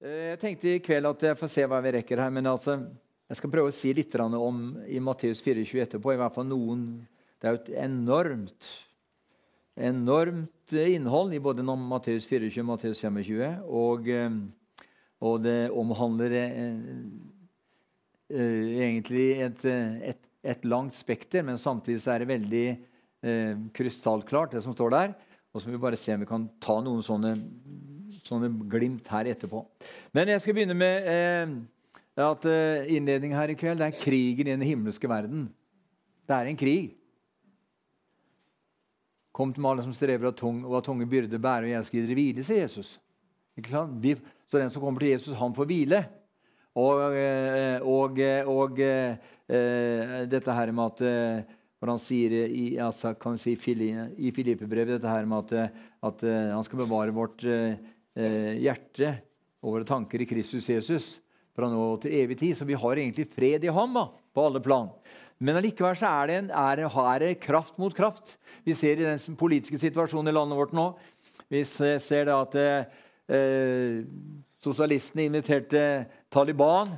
[0.00, 2.30] Eh, jeg tenkte i kveld at jeg får se hva vi rekker her.
[2.32, 2.78] Men altså,
[3.28, 6.14] jeg skal prøve å si litt om i Matteus 24 etterpå.
[6.14, 7.06] i hvert fall noen,
[7.40, 8.70] Det er jo et enormt,
[9.76, 13.60] enormt innhold i både Matteus 24 og Matteus 25.
[13.68, 14.30] Og, eh,
[15.20, 16.48] og det omhandler eh,
[18.30, 22.66] egentlig et, et, et, langt spekter, men samtidig er det veldig
[23.22, 25.14] eh, krystallklart, det som står der.
[25.52, 27.34] Og så må vi bare se om vi kan ta noen sånne
[28.30, 29.64] sånne glimt her etterpå.
[30.16, 31.58] Men jeg skal begynne med eh,
[32.18, 35.48] at eh, innledning her i kveld det er krigen i den himmelske verden.
[36.28, 36.96] Det er en krig.
[39.34, 42.06] Kom til meg alle som strever og har tunge byrder bære, og jeg skal gi
[42.06, 42.96] dere hvile, sier Jesus.
[43.60, 46.02] Så den som kommer til Jesus, han får hvile.
[46.80, 51.00] Og, eh, og, eh, og, og dette her med at
[51.80, 55.72] hva han sier i, altså, si, i Filippe-brevet dette her med at,
[56.04, 57.42] at, han skal bevare vårt
[58.14, 59.12] hjerte
[59.62, 61.06] og våre tanker i Kristus Jesus
[61.56, 62.56] fra nå til evig tid.
[62.58, 64.88] Så vi har egentlig fred i ham da, på alle plan.
[65.40, 68.36] Men allikevel så er det, en, er, er kraft mot kraft.
[68.66, 70.90] Vi ser i den politiske situasjonen i landet vårt nå.
[71.50, 74.02] Vi ser da at eh,
[74.60, 75.84] sosialistene inviterte
[76.32, 76.92] Taliban.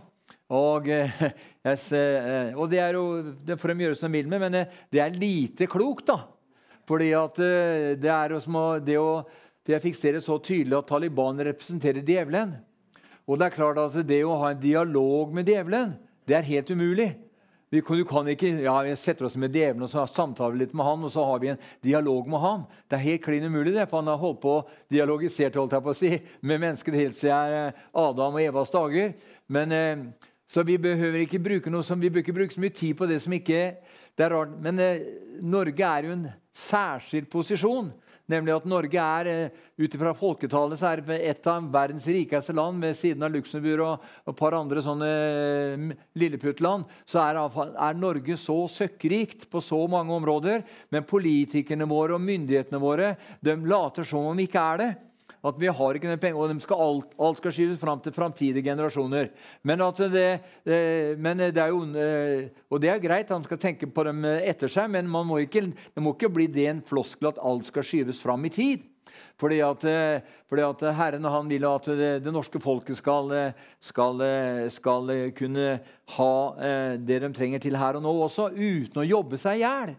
[0.53, 1.23] Og, eh,
[1.65, 3.07] eh, og, det er jo
[3.47, 6.11] det får de gjøre som de vil med, men eh, det er lite klokt.
[6.11, 6.19] da.
[6.89, 9.23] Fordi at eh, det er jo som å, det å
[9.63, 12.57] for jeg fikk se det så tydelig at Taliban representerer djevelen.
[13.31, 15.95] Og det er klart at det å ha en dialog med djevelen,
[16.27, 17.13] det er helt umulig.
[17.73, 21.07] Du kan ikke ja, vi setter oss med djevelen og så samtaler litt med han,
[21.07, 22.67] og så har vi en dialog med han.
[22.85, 24.59] Det er helt klin umulig, det, for han har holdt på
[24.93, 26.11] dialogisert holdt jeg på å si,
[26.45, 29.15] med mennesket helt siden eh, Adam og Evas dager.
[29.49, 32.99] Men, eh, så vi behøver ikke bruke noe som, vi ikke bruke så mye tid
[32.99, 33.63] på det som ikke
[34.19, 34.53] det er rart.
[34.61, 35.09] Men eh,
[35.41, 37.89] Norge er jo en særskilt posisjon.
[38.33, 42.81] Nemlig at Norge er eh, ut fra folketallet så er et av verdens rikeste land
[42.83, 45.87] ved siden av Luxembourg og et par andre sånne eh,
[46.19, 46.89] lilleputtland.
[47.05, 50.65] Så er, er Norge så søkkrikt på så mange områder.
[50.95, 54.93] Men politikerne våre og myndighetene våre de later som om vi ikke er det.
[55.43, 59.33] At vi har ikke penger, og skal alt, alt, skal skyves fram til framtidige generasjoner.
[59.67, 59.81] Men,
[60.13, 60.29] det,
[61.19, 64.71] men det, er jo, eh, og det er greit, han skal tenke på dem etter
[64.71, 68.23] seg, men må ikke, det må ikke bli det en floskel at alt skal skyves
[68.23, 68.87] fram i tid.
[69.41, 69.83] Fordi at,
[70.49, 73.33] fordi at Herren han vil at det, det norske folket skal,
[73.83, 74.23] skal,
[74.71, 75.67] skal, kunne
[76.17, 76.33] ha
[76.63, 79.97] eh, det de trenger til her og nå også, uten å jobbe seg i hjel.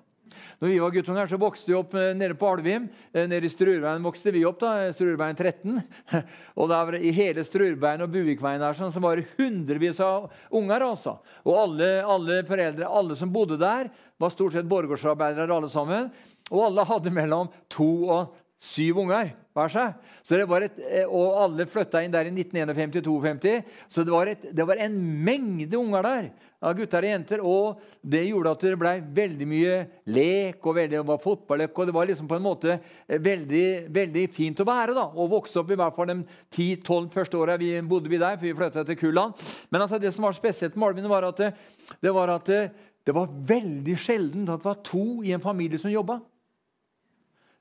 [0.61, 2.85] Når vi var guttunger, så vokste vi opp eh, nede på Alvim.
[3.11, 4.61] Eh, nede i Strurveien vokste vi opp.
[4.61, 5.81] da, Strurveien 13.
[6.59, 10.87] Og der, I hele Strurveien og Buvikveien der, sånn, så var det hundrevis av unger.
[10.87, 11.17] altså.
[11.43, 13.91] Og alle, alle, foreldre, alle som bodde der,
[14.21, 16.09] var stort sett borgårdsarbeidere alle sammen.
[16.51, 19.97] Og alle hadde mellom to og syv unger hver seg.
[20.23, 23.59] Så det var et, eh, og alle flytta inn der i 1951-52.
[23.91, 24.95] Så det var, et, det var en
[25.25, 26.29] mengde unger der
[26.63, 27.43] av gutter og jenter.
[27.43, 29.75] Og det gjorde at det ble veldig mye
[30.15, 31.75] lek og veldig, det var fotballøk.
[31.75, 35.31] Og det var liksom på en måte eh, veldig, veldig fint å være da, og
[35.35, 36.17] vokse opp i hvert fall de
[36.55, 38.39] 10-12 første åra vi bodde vi der.
[38.39, 39.45] for vi flytta til Kuland.
[39.69, 41.53] Men altså, det som var spesielt med Malvin, var at, det,
[42.01, 42.63] det var at det,
[43.03, 46.21] det var veldig sjelden at det var to i en familie som jobba.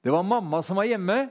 [0.03, 1.29] Det var mamma som var hjemme.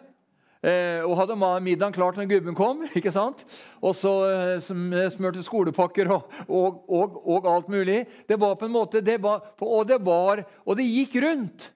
[0.61, 1.35] Eh, og hadde
[1.65, 2.83] middagen klart når gubben kom.
[2.97, 3.41] ikke sant?
[3.81, 8.03] Og så eh, smurte skolepakker og, og, og, og, alt mulig.
[8.29, 11.71] Det var på en måte, det var, og, det var, og det gikk rundt.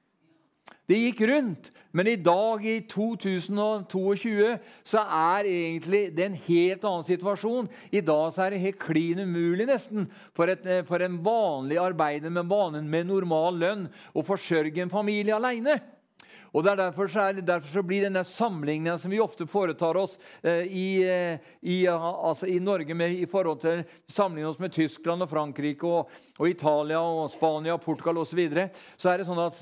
[0.85, 1.71] Det gikk rundt.
[1.95, 7.69] Men i dag, i 2022, så er egentlig det en helt annen situasjon.
[7.89, 12.29] I dag er det helt klin umulig nesten for, et, eh, for en vanlig arbeider
[12.29, 12.51] med,
[12.83, 15.79] med normal lønn å forsørge en familie aleine.
[16.55, 19.97] Og det er derfor, så, er, derfor så blir denne samlingen som vi ofte foretar
[19.99, 24.71] oss eh, i, eh, i, altså i, Norge med, i forhold til sammenligner oss med
[24.71, 28.31] Tyskland og Frankrike og, og Italia og Spania og Portugal osv.
[28.31, 29.59] Så, videre, så er det sånn at,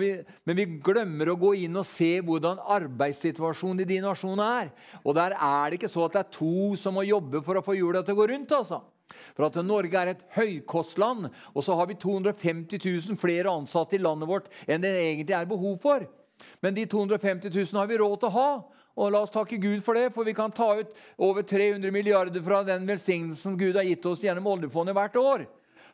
[0.00, 0.10] vi,
[0.48, 4.70] Men vi glemmer å gå inn og se hvordan arbeidssituasjonen i de nasjonene er.
[5.04, 7.64] Og der er det ikke så at det er to som må jobbe for å
[7.64, 8.56] få hjula til å gå rundt.
[8.56, 8.80] altså.
[9.36, 14.02] For at Norge er et høykostland, og så har vi 250 000 flere ansatte i
[14.02, 16.06] landet vårt enn det egentlig er behov for.
[16.60, 18.50] Men de 250 000 har vi råd til å ha.
[19.00, 22.42] Og la oss takke Gud for det, for vi kan ta ut over 300 milliarder
[22.44, 25.46] fra den velsignelsen Gud har gitt oss gjennom oljefondet hvert år.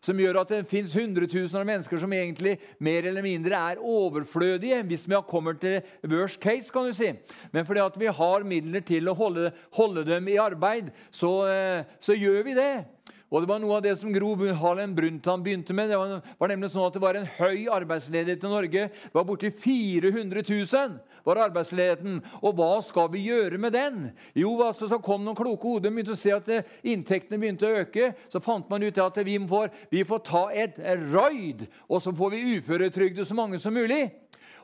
[0.05, 4.83] Som gjør at det fins hundretusener av mennesker som egentlig mer eller mindre er overflødige
[4.89, 6.71] hvis vi kommer til worst case.
[6.73, 7.13] kan du si.
[7.53, 11.85] Men fordi at vi har midler til å holde, holde dem i arbeid, så, eh,
[12.01, 12.96] så gjør vi det.
[13.27, 15.91] Og det var noe av det som Gro Harlem Brundtland begynte med.
[15.91, 18.85] Det var, var, nemlig sånn at det var en høy arbeidsledighet i Norge.
[18.93, 22.21] Det var borti 400 000 var arbeidsledigheten.
[22.39, 23.99] Og hva skal vi gjøre med den?
[24.39, 27.67] Jo, altså, så kom noen kloke hoder begynte å se at det, eh, inntektene begynte
[27.67, 28.13] å øke.
[28.31, 30.79] Så fant man ut at vi får, vi får ta et
[31.11, 34.13] raid, og så får vi uføretrygde så mange som mulig.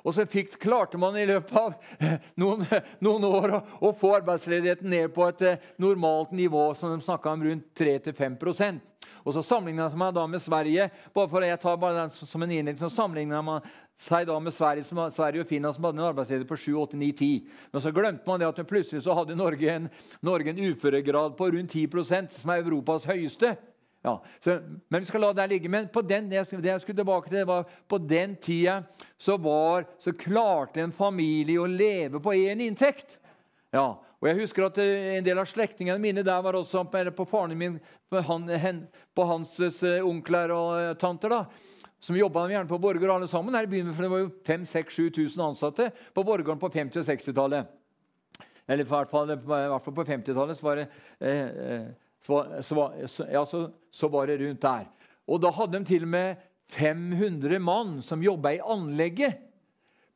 [0.02, 2.64] Og så fikk, klarte man i løpet av eh, noen,
[3.06, 7.37] noen år å, å, få arbeidsledigheten ned på et eh, normalt nivå, som de snakka
[7.37, 8.88] om rundt 3-5%
[9.22, 10.90] og så sammenligna man da med Sverige.
[11.14, 13.60] bare for jeg tar bare den som en innledning, så man
[13.96, 17.49] seg da med Sverige, som, Sverige og Finland, som hadde en arbeidsledighet på 7-8-9-10.
[17.72, 19.88] Men så glemte man det at plutselig så hadde Norge en,
[20.20, 23.54] Norge en uføregrad på rundt 10% som er Europas høyeste.
[24.02, 24.58] Ja, så,
[24.90, 25.70] men vi skal la det ligge.
[25.70, 26.46] Men på den, det jeg
[26.82, 28.81] skulle tilbake til, var på den tida
[29.16, 33.20] så, var, så klarte en familie å leve på én inntekt.
[33.72, 37.25] Ja, og jeg husker at eh, En del av slektningene mine der var også på
[37.31, 37.78] faren min,
[38.10, 38.82] på, han, hen,
[39.14, 41.31] på hans uh, onkler og uh, tanter.
[41.31, 41.44] da,
[42.02, 43.54] som jobba gjerne på Borgård alle sammen.
[43.54, 47.66] her i byen, for Det var jo 5000-7000 ansatte på Borgården på 50- og 60-tallet.
[48.66, 50.88] Eller i hvert fall, i hvert fall på 50-tallet så var det
[51.20, 51.87] eh,
[52.26, 54.86] så, så, ja, så, var det rundt der.
[55.26, 56.42] Og da hadde de til og med
[56.72, 59.40] 500 mann som jobba i anlegget.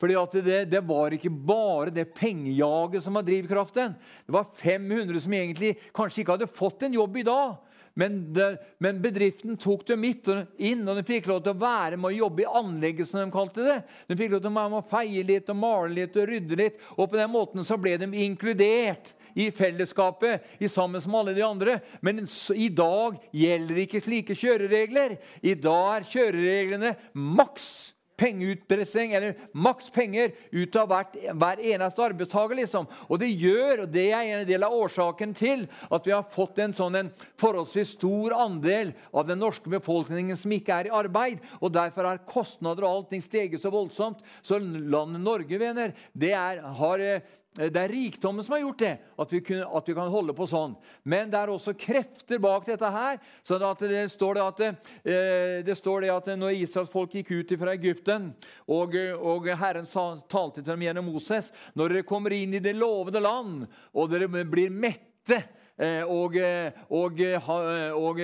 [0.01, 3.95] Fordi det, det, var ikke bare det pengejaget som var drivkraften.
[4.27, 7.57] Det var 500 som egentlig kanskje ikke hadde fått en jobb i dag.
[7.97, 12.11] Men, det, men bedriften tok dem inn, og de fikk lov til å være med
[12.11, 13.09] å jobbe i anlegget.
[13.09, 13.77] som De kalte det.
[14.05, 16.59] De fikk lov til å være med å feie litt og male litt og rydde
[16.61, 16.85] litt.
[16.99, 21.45] Og på den måten så ble de inkludert i fellesskapet i sammen med alle de
[21.47, 21.81] andre.
[22.01, 22.25] Men
[22.55, 25.19] i dag gjelder ikke slike kjøreregler.
[25.45, 32.57] I dag er kjørereglene maks pengeutpressing, eller maks penger ut av hvert, hver eneste arbeidstaker.
[32.63, 32.89] Liksom.
[33.11, 36.61] Og det gjør, og det er en del av årsaken til at vi har fått
[36.65, 41.45] en sånn en forholdsvis stor andel av den norske befolkningen som ikke er i arbeid.
[41.61, 44.23] Og derfor har kostnader og allting steget så voldsomt.
[44.43, 48.93] Så landet Norge, venner, det er, har eh, det er rikdommen som har gjort det,
[49.17, 50.75] at vi, kunne, at vi, kan holde på sånn.
[51.09, 53.19] Men det er også krefter bak dette her.
[53.43, 57.57] så det står det at, det, det står det at når Israels folk gikk ut
[57.59, 58.33] fra Egypten,
[58.69, 59.89] og, og Herren
[60.29, 63.65] talte til dem gjennom Moses Når dere kommer inn i det lovede land,
[63.97, 65.41] og dere blir mette
[65.77, 67.49] Eh, og, eh, og, eh,
[67.93, 68.21] og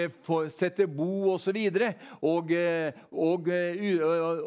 [0.52, 1.58] sette bo osv.
[2.24, 2.52] Og,
[3.12, 3.50] og, og,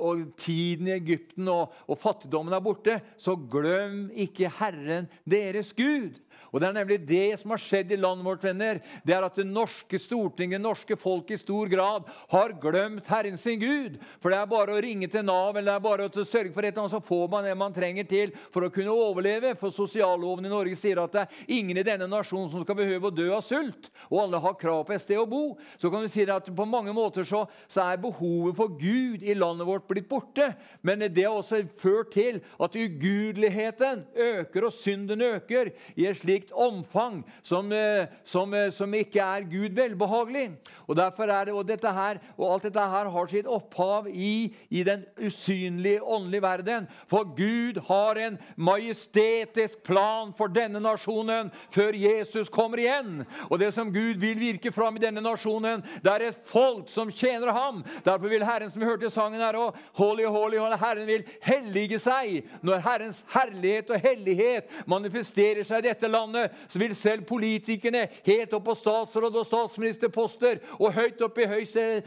[0.09, 6.17] og tiden i Egypten og, og fattigdommen er borte, så glem ikke Herren deres Gud.
[6.55, 8.43] Og Det er nemlig det som har skjedd i landet vårt.
[8.45, 8.79] venner.
[9.03, 13.59] Det er at det norske Stortinget, norske folk i stor grad har glemt Herren sin
[13.59, 13.97] Gud.
[14.21, 16.63] For det er bare å ringe til Nav eller det er bare å sørge for
[16.63, 19.55] et eller annet, så får man det man trenger til for å kunne overleve.
[19.59, 23.09] For sosialloven i Norge sier at det er ingen i denne nasjonen som skal behøve
[23.09, 23.89] å dø av sult.
[24.07, 25.57] Og alle har krav på et sted å bo.
[25.81, 29.35] Så kan vi si at på mange måter så, så er behovet for Gud i
[29.35, 30.53] landet vårt blitt borte.
[30.85, 36.44] Men det har også ført til at ugudeligheten øker og synden øker i et slikt
[36.45, 40.57] slikt omfang som, eh, som, eh, som, ikke er Gud velbehagelig.
[40.87, 44.83] Og er det, og, dette her, og alt dette her har sitt opphav i, i
[44.83, 46.87] den usynlige, åndelige verden.
[47.07, 53.25] For Gud har en majestetisk plan for denne nasjonen før Jesus kommer igjen.
[53.49, 57.11] Og det som Gud vil virke fram i denne nasjonen, det er et folk som
[57.11, 57.83] tjener ham.
[58.05, 61.25] Derfor vil Herren, som vi hørte i sangen her også, holy, holy, holy, Herren vil
[61.41, 62.45] hellige seg.
[62.61, 68.07] Når Herrens herlighet og hellighet manifesterer seg i dette landet, landet, så vil selv politikerne
[68.25, 72.05] helt opp på statsråd og statsministerposter og høyt opp i Høyesterett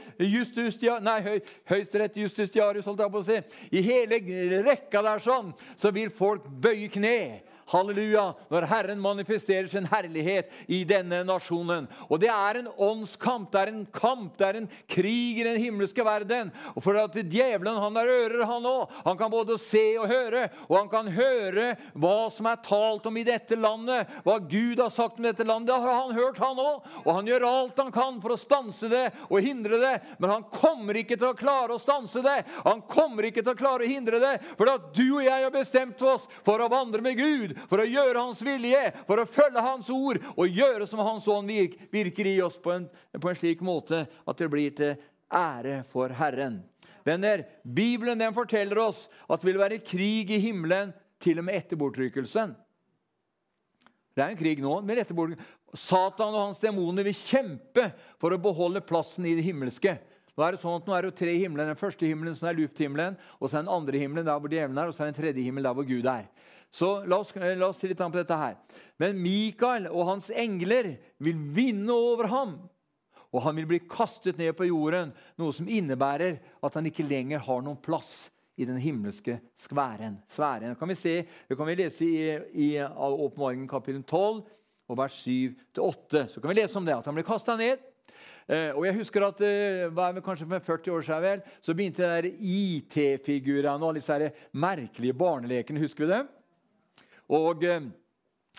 [2.16, 3.38] Justitiarius, holdt jeg på å si,
[3.72, 4.20] i hele
[4.66, 7.40] rekka der sånn, så vil folk bøye kne.
[7.68, 8.32] Halleluja!
[8.48, 11.88] Når Herren manifesterer sin herlighet i denne nasjonen.
[12.08, 15.58] Og Det er en åndskamp, det er en kamp, det er en krig i den
[15.60, 16.52] himmelske verden.
[16.74, 18.94] Og for at Djevelen han har ører, han òg.
[19.04, 20.46] Han kan både se og høre.
[20.68, 24.08] Og han kan høre hva som er talt om i dette landet.
[24.24, 25.68] Hva Gud har sagt om dette landet.
[25.68, 26.88] Det har han hørt, han òg.
[27.04, 29.94] Og han gjør alt han kan for å stanse det og hindre det.
[30.18, 32.38] Men han kommer ikke til å klare å stanse det.
[32.64, 34.34] Han kommer ikke til å klare å hindre det.
[34.56, 37.88] For at du og jeg har bestemt oss for å vandre med Gud for å
[37.88, 41.50] gjøre Hans vilje, for å følge Hans ord og gjøre som Hans ånd
[41.92, 42.88] virker i oss på en,
[43.18, 44.96] på en slik måte at det blir til
[45.28, 46.62] ære for Herren.
[47.06, 51.58] Venner, Bibelen den forteller oss at det vil være krig i himmelen til og med
[51.60, 52.54] etter bortrykkelsen.
[54.14, 54.80] Det er en krig nå.
[54.82, 55.38] med
[55.76, 59.94] Satan og hans demoner vil kjempe for å beholde plassen i det himmelske.
[60.38, 61.66] Nå er det sånn at nå er det tre himler.
[61.66, 64.78] Den første himmelen som er lufthimmelen, og så er den andre himmelen der hvor djevelen
[64.78, 66.28] er, og så er den tredje himmelen der hvor Gud er.
[66.70, 68.58] Så la oss, la oss si litt på dette her.
[69.00, 70.94] Men Mikael og hans engler
[71.24, 72.58] vil vinne over ham.
[73.32, 77.42] Og han vil bli kastet ned på jorden, noe som innebærer at han ikke lenger
[77.44, 80.18] har noen plass i den himmelske skværen.
[80.28, 80.74] sfæren.
[80.76, 82.14] Kan vi, se, det kan vi lese i,
[82.52, 84.42] i Åpenbaringen kapittel 12
[84.88, 86.24] og vers 7-8.
[86.26, 87.84] Så kan vi lese om det, at han blir kasta ned.
[88.48, 93.76] Eh, og jeg husker at eh, kanskje for 40 år siden vel, så begynte IT-figurene
[93.76, 95.84] og alle disse merkelige barnelekene.
[95.84, 96.22] Husker vi det?
[97.28, 97.64] Og...
[97.64, 97.88] Eh,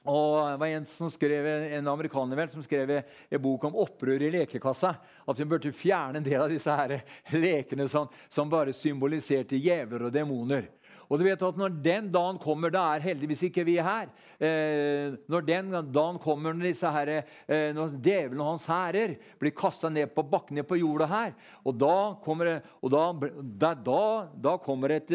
[0.08, 4.24] og det var en, som skrev, en amerikaner vel, som skrev en bok om opprør
[4.24, 4.94] i lekekassa.
[5.28, 6.94] At vi burde fjerne en del av disse her
[7.36, 10.70] lekene som, som bare symboliserte djevler og demoner.
[11.10, 14.12] Og du vet at Når den dagen kommer, da er heldigvis ikke vi her.
[14.38, 17.12] Eh, når den dagen kommer, når, disse her,
[17.50, 21.34] eh, når djevelen og hans hærer blir kasta ned på bakken ned på jorda her,
[21.66, 24.04] og da kommer, og da, da,
[24.38, 25.12] da, kommer et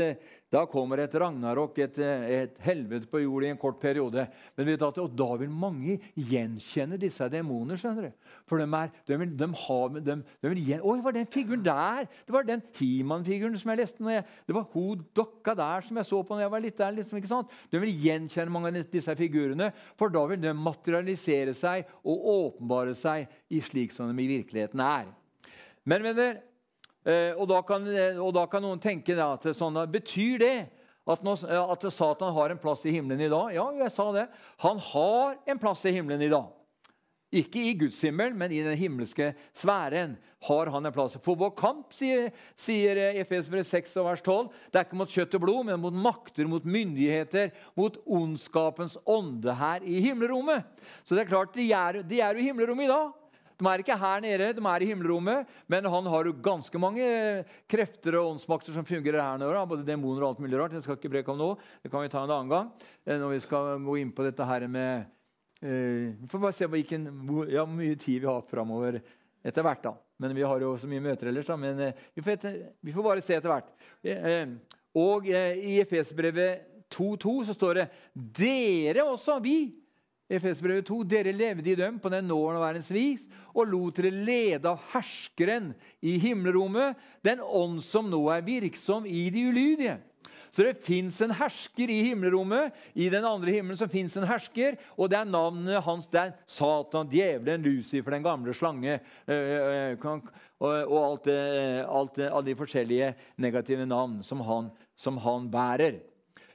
[0.54, 4.26] da kommer et ragnarok, et, et, helvete på jord i en kort periode.
[4.54, 7.80] Men vet at, Og da vil mange gjenkjenne disse demoner.
[7.80, 8.28] skjønner du?
[8.46, 10.84] For de, er, de, vil, de, har, de, de vil gjen...
[10.84, 12.06] Oi, var den figuren der?
[12.26, 14.06] Det var den He-Man-figuren som jeg leste.
[14.14, 16.96] Jeg, det var hun dokka der som jeg så på når jeg var litt der.
[17.00, 17.58] Liksom, ikke sant?
[17.72, 22.94] De vil gjenkjenne mange av disse figurene, for da vil de materialisere seg og åpenbare
[22.98, 25.10] seg i slik som de i virkeligheten er.
[25.84, 26.53] Men venner, Eh,
[27.36, 30.56] og da, kan, eh, og da kan, noen tenke at sånn, Betyr det
[31.04, 33.50] at, nå, at, Satan har en plass i himmelen i dag?
[33.52, 34.28] Ja, jeg sa det.
[34.64, 36.48] Han har en plass i himmelen i dag.
[37.34, 40.14] Ikke i Guds himmel, men i den himmelske sfæren
[40.46, 41.16] har han en plass.
[41.24, 45.42] For vår kamp, sier, sier Efesbrevet 6 vers 12, det er ikke mot kjøtt og
[45.42, 50.64] blod, men mot makter, mot myndigheter, mot ondskapens ånde her i himmelrommet.
[51.02, 53.12] Så det er klart, de er, de er jo i himmelrommet i dag.
[53.54, 57.04] De er ikke her nede, de er i himmelrommet, men han har jo ganske mange
[57.70, 59.66] krefter og åndsmakter som fungerer her nede.
[59.70, 60.74] Både demoner og alt mulig rart.
[60.74, 61.50] Det skal ikke breke om nå.
[61.82, 62.72] Det kan vi ta en annen gang.
[63.06, 65.04] Eh, når vi skal gå inn på dette her med
[65.62, 67.06] eh, Vi får bare se hvilken,
[67.46, 68.98] ja, hvor mye tid vi har framover
[69.44, 69.86] etter hvert.
[69.86, 69.94] da.
[70.18, 71.46] Men Vi har jo så mye møter ellers.
[71.46, 73.70] da, men eh, vi, får etter, vi, får bare se etter hvert.
[74.98, 79.83] Og i Efesbrevet 2.2 så står det 'Dere også, vi'
[80.30, 81.02] Efesbrevet 2.
[81.04, 86.16] Dere levde i dem på den nåværende vis og lot dere lede av herskeren i
[86.22, 89.98] himmelrommet, den ånd som nå er virksom i de ulydige.
[90.54, 92.74] Så det fins en hersker i himmelrommet.
[92.94, 96.06] I den andre himmelen så fins en hersker, og det er navnet hans.
[96.06, 100.20] Det er Satan, djevelen, Lucifer, den gamle slange øh, øh,
[100.62, 105.98] og alt alt alle de forskjellige negative navn som han, som han bærer.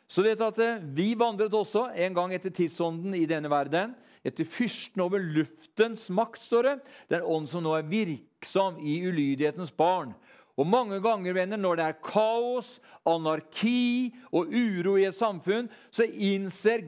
[0.09, 3.93] Så vet at eh, Vi vandret også en gang etter tidsånden i denne verden.
[4.25, 6.75] Etter fyrsten over luftens makt, står det.
[7.13, 10.11] Den ånd som nå er virksom i ulydighetens barn.
[10.59, 12.73] Og mange ganger, venner, når det er kaos,
[13.07, 16.83] anarki og uro i et samfunn, så innser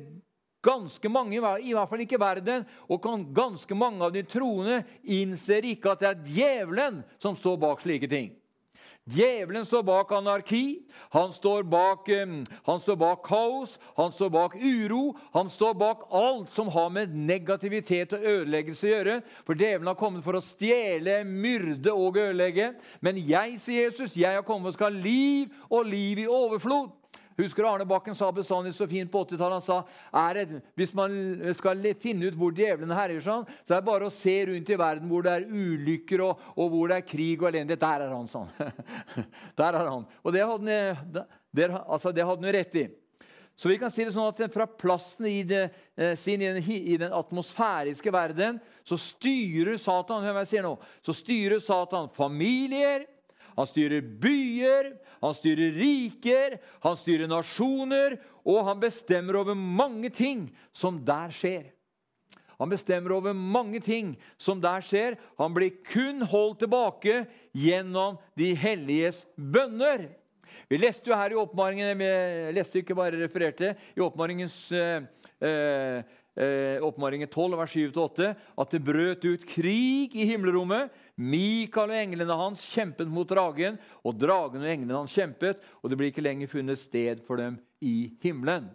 [0.62, 5.94] ganske mange, i hvert fall ikke verden, og ganske mange av de troende innser ikke
[5.94, 8.30] at det er djevelen som står bak slike ting.
[9.10, 12.06] Djevelen står bak anarki, han står bak,
[12.68, 15.16] han står bak, kaos, han står bak uro.
[15.34, 19.18] Han står bak alt som har med negativitet og ødeleggelse å gjøre.
[19.48, 22.76] For djevelen har kommet for å stjele, myrde og ødelegge.
[23.02, 26.94] Men jeg, sier Jesus, jeg har kommet og skal ha liv og liv i overflod.
[27.38, 29.60] Husker du Arne Bakken sa bestandig så fint på 80-tallet.
[29.60, 31.14] Han sa det, hvis man
[31.58, 34.80] skal finne ut hvor djevlene herjer, sånn, så er det bare å se rundt i
[34.80, 37.84] verden hvor det er ulykker og, og hvor det er krig og elendighet.
[37.84, 38.50] Der er han sånn.
[39.60, 40.08] Der er han.
[40.24, 41.22] Og det hadde han,
[41.52, 42.88] der, altså, rett i.
[43.56, 46.64] Så vi kan si det sånn at Fra plassen i det, eh, sin i den,
[46.66, 50.72] i den, atmosfæriske verden så styrer Satan hør hva jeg sier nå,
[51.06, 53.06] så styrer Satan familier,
[53.56, 58.18] han styrer byer, han styrer riker, han styrer nasjoner,
[58.48, 61.70] og han bestemmer over mange ting som der skjer.
[62.62, 65.16] Han bestemmer over mange ting som der skjer.
[65.42, 67.24] Han blir kun holdt tilbake
[67.58, 70.12] gjennom de helliges bønner.
[70.70, 75.08] Vi leste jo her i oppmaringen, jeg leste ikke bare refererte, i oppmaringens eh,
[75.42, 76.04] eh,
[76.36, 78.30] eh, oppmaringen 12, vers 7-8,
[78.64, 80.92] at det brøt ut krig i himmelrommet.
[81.16, 86.00] Mikael og englene hans kjempet mot dragen, og dragen og englene hans kjempet, og det
[86.00, 88.70] ble ikke lenger funnet sted for dem i himmelen.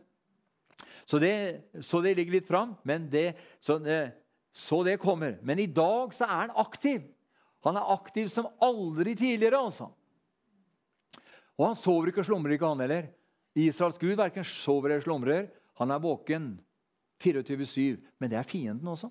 [1.07, 1.35] Så det,
[1.87, 4.11] så det ligger litt fram, men det, så, eh,
[4.53, 5.39] så det kommer.
[5.47, 7.05] Men i dag så er han aktiv.
[7.67, 9.59] Han er aktiv som aldri tidligere.
[9.59, 9.91] altså.
[11.57, 13.09] Og han sover ikke og slumrer ikke, han heller.
[13.57, 15.47] Israels gud verken sover eller slumrer.
[15.81, 16.51] Han er våken
[17.23, 17.97] 24-7.
[18.19, 19.11] Men det er fienden også.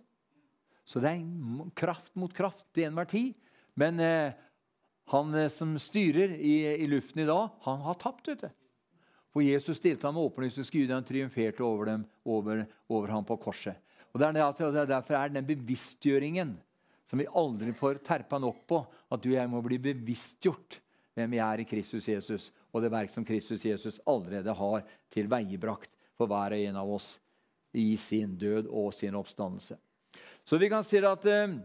[0.85, 3.33] Så det er kraft mot kraft til enhver tid.
[3.75, 4.35] Men eh,
[5.12, 8.29] han eh, som styrer i, i, luften i dag, han har tapt.
[8.29, 8.51] vet du.
[9.33, 13.75] For Jesus stilte ham med Gud, Han triumferte over dem, over, over ham på korset.
[14.13, 16.55] Og det er, er Derfor er den bevisstgjøringen
[17.05, 18.85] som vi aldri får terpa nok på.
[19.12, 20.79] At du og jeg må bli bevisstgjort
[21.15, 24.81] hvem vi er i Kristus Jesus, og det verk som Kristus Jesus allerede har
[25.13, 27.13] tilveiebrakt for hver og en av oss
[27.75, 29.77] i sin død og sin oppstandelse.
[30.46, 31.55] Så vi kan si at eh,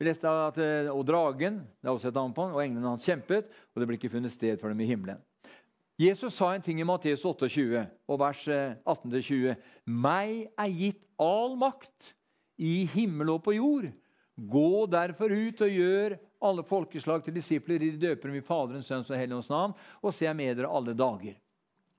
[0.00, 2.94] vi leste at, eh, Og dragen det er også et navn på han, og englene
[2.94, 5.20] hans kjempet, og det ble ikke funnet sted for dem i himmelen.
[6.00, 9.50] Jesus sa en ting i Matteus 28, og vers 18-20.
[9.52, 12.14] Eh, Meg er gitt all makt
[12.56, 13.90] i himmel og på jord.
[14.40, 17.82] Gå derfor ut og gjør alle folkeslag til disipler.
[17.82, 21.36] De døper dem i Faderens, Sønns og Helligåndens navn, og se med dere alle dager.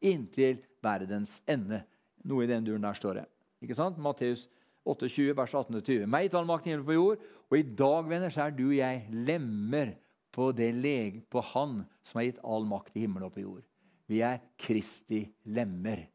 [0.01, 1.83] Inntil verdens ende.
[2.27, 3.25] Noe i den duren der står det.
[3.63, 3.99] Ikke sant?
[4.01, 4.47] Matteus
[4.85, 6.07] 28, vers 18-20.
[6.09, 7.27] Meg gitt all makt i himmel på jord.
[7.51, 9.93] Og i dag, venner, så er du og jeg lemmer
[10.31, 13.63] på det leg, på Han som har gitt all makt i himmelen og på jord.
[14.09, 15.21] Vi er Kristi
[15.53, 16.05] lemmer.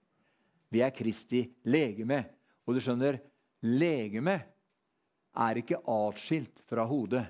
[0.73, 2.23] Vi er Kristi legeme.
[2.67, 3.21] Og du skjønner,
[3.65, 4.37] legeme
[5.37, 7.25] er ikke atskilt fra hodet.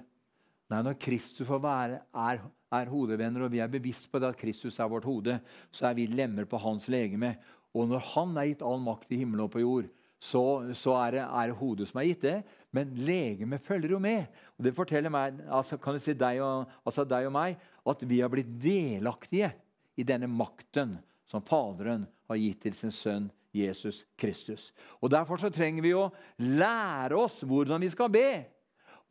[0.71, 2.41] Nei, Når Kristus får være, er,
[2.75, 5.39] er hodevenner, og vi er bevisst på det at Kristus er vårt hode,
[5.71, 7.37] så er vi lemmer på hans legeme.
[7.77, 10.43] Og når han er gitt all makt i himmel og på jord, så,
[10.73, 12.37] så er, det, er, det, hodet som er gitt det.
[12.75, 14.25] Men legemet følger jo med.
[14.57, 18.05] Og Det forteller meg, altså, kan du si deg og, altså deg og meg at
[18.09, 19.53] vi har blitt delaktige
[19.97, 20.97] i denne makten
[21.29, 24.73] som Faderen har gitt til sin sønn Jesus Kristus.
[25.01, 28.29] Og Derfor så trenger vi å lære oss hvordan vi skal be,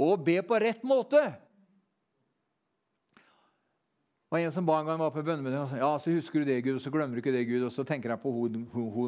[0.02, 1.22] og be på rett måte.
[4.34, 6.80] Og En som ba en gang var på bønnemøte, ja, så husker du det, Gud,
[6.80, 7.68] og så glemmer du ikke det, Gud.
[7.68, 9.06] Og så tenker jeg på, ho, ho, ho,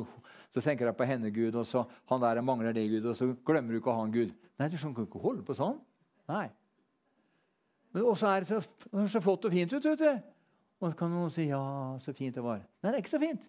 [0.53, 3.31] så tenker jeg på henne, Gud, og så han der mangler det, Gud, og så
[3.45, 4.31] glemmer du ikke han, Gud.
[4.59, 5.79] Nei, du kan ikke holde på sånn.
[6.29, 6.47] Nei.
[7.93, 8.61] Men også er det så,
[9.09, 9.85] så flott og fint ut.
[9.85, 10.33] vet du.
[10.77, 11.61] Og så kan noen si ja,
[12.03, 12.61] så fint det var.
[12.83, 13.45] Nei, det er ikke så fint.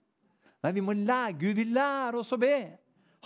[0.64, 2.54] Nei, vi må lære, Gud vi lærer oss å be.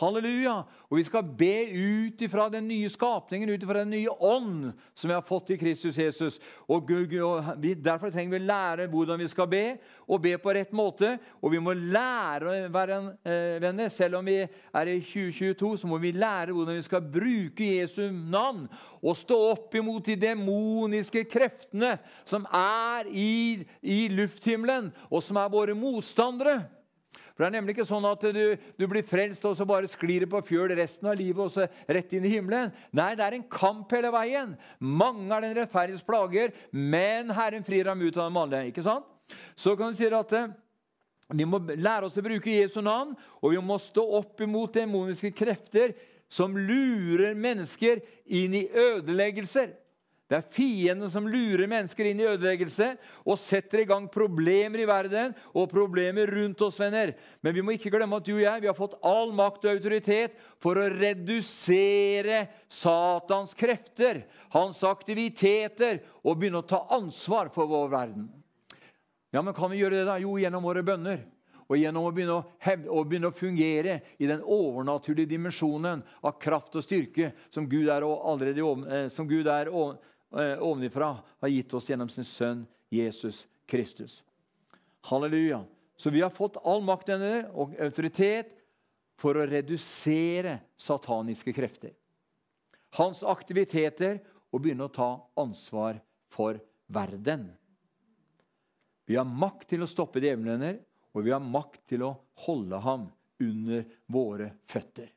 [0.00, 0.54] Halleluja!
[0.88, 5.10] Og vi skal be ut ifra den nye skapningen, ut ifra den nye ånd som
[5.10, 6.38] vi har fått i Kristus Jesus.
[6.64, 9.62] Og, Gud, og vi, Derfor trenger vi å lære hvordan vi skal be,
[10.08, 11.12] og be på rett måte.
[11.42, 15.92] Og vi må lære, å være eh, venner, selv om vi er i 2022, så
[15.92, 18.68] må vi lære hvordan vi skal bruke Jesu navn
[19.02, 25.52] og stå opp imot de demoniske kreftene som er i, i lufthimmelen, og som er
[25.52, 26.62] våre motstandere.
[27.32, 28.42] For det er nemlig ikke sånn at du,
[28.78, 32.12] du blir frelst og så bare sklir på fjøl resten av livet og så rett
[32.16, 32.72] inn i himmelen.
[32.94, 34.56] Nei, det er en kamp hele veien.
[34.78, 38.66] Mange er den rettferdiges plager, men Herren frir ham ut av dem alle.
[38.68, 39.08] ikke sant?
[39.56, 40.50] Så kan du si at eh,
[41.32, 45.32] vi må lære oss å bruke Jesu navn, og vi må stå opp imot demoniske
[45.36, 45.94] krefter
[46.32, 49.72] som lurer mennesker inn i ødeleggelser.
[50.32, 52.86] Det er fienden som lurer mennesker inn i ødeleggelse
[53.28, 57.12] og setter i gang problemer i verden og problemer rundt oss, venner.
[57.44, 59.74] Men vi må ikke glemme at du og jeg vi har fått all makt og
[59.74, 64.22] autoritet for å redusere Satans krefter,
[64.54, 68.30] hans aktiviteter, og begynne å ta ansvar for vår verden.
[69.36, 70.06] Ja, men Kan vi gjøre det?
[70.08, 70.16] da?
[70.16, 71.26] Jo, gjennom våre bønner.
[71.68, 72.46] Og gjennom å begynne å,
[72.88, 78.04] å begynne å, fungere i den overnaturlige dimensjonen av kraft og styrke som Gud er,
[78.04, 79.68] allerede, eh, som Gud er
[80.32, 84.22] ovenifra har gitt oss gjennom sin sønn Jesus Kristus.
[85.08, 85.64] Halleluja.
[85.96, 87.12] Så vi har fått all makt
[87.52, 88.52] og autoritet
[89.20, 91.92] for å redusere sataniske krefter.
[92.98, 94.18] Hans aktiviteter
[94.52, 96.00] og begynne å ta ansvar
[96.32, 96.58] for
[96.92, 97.46] verden.
[99.08, 100.76] Vi har makt til å stoppe djevlene,
[101.12, 102.12] og vi har makt til å
[102.46, 103.08] holde ham
[103.42, 105.10] under våre føtter.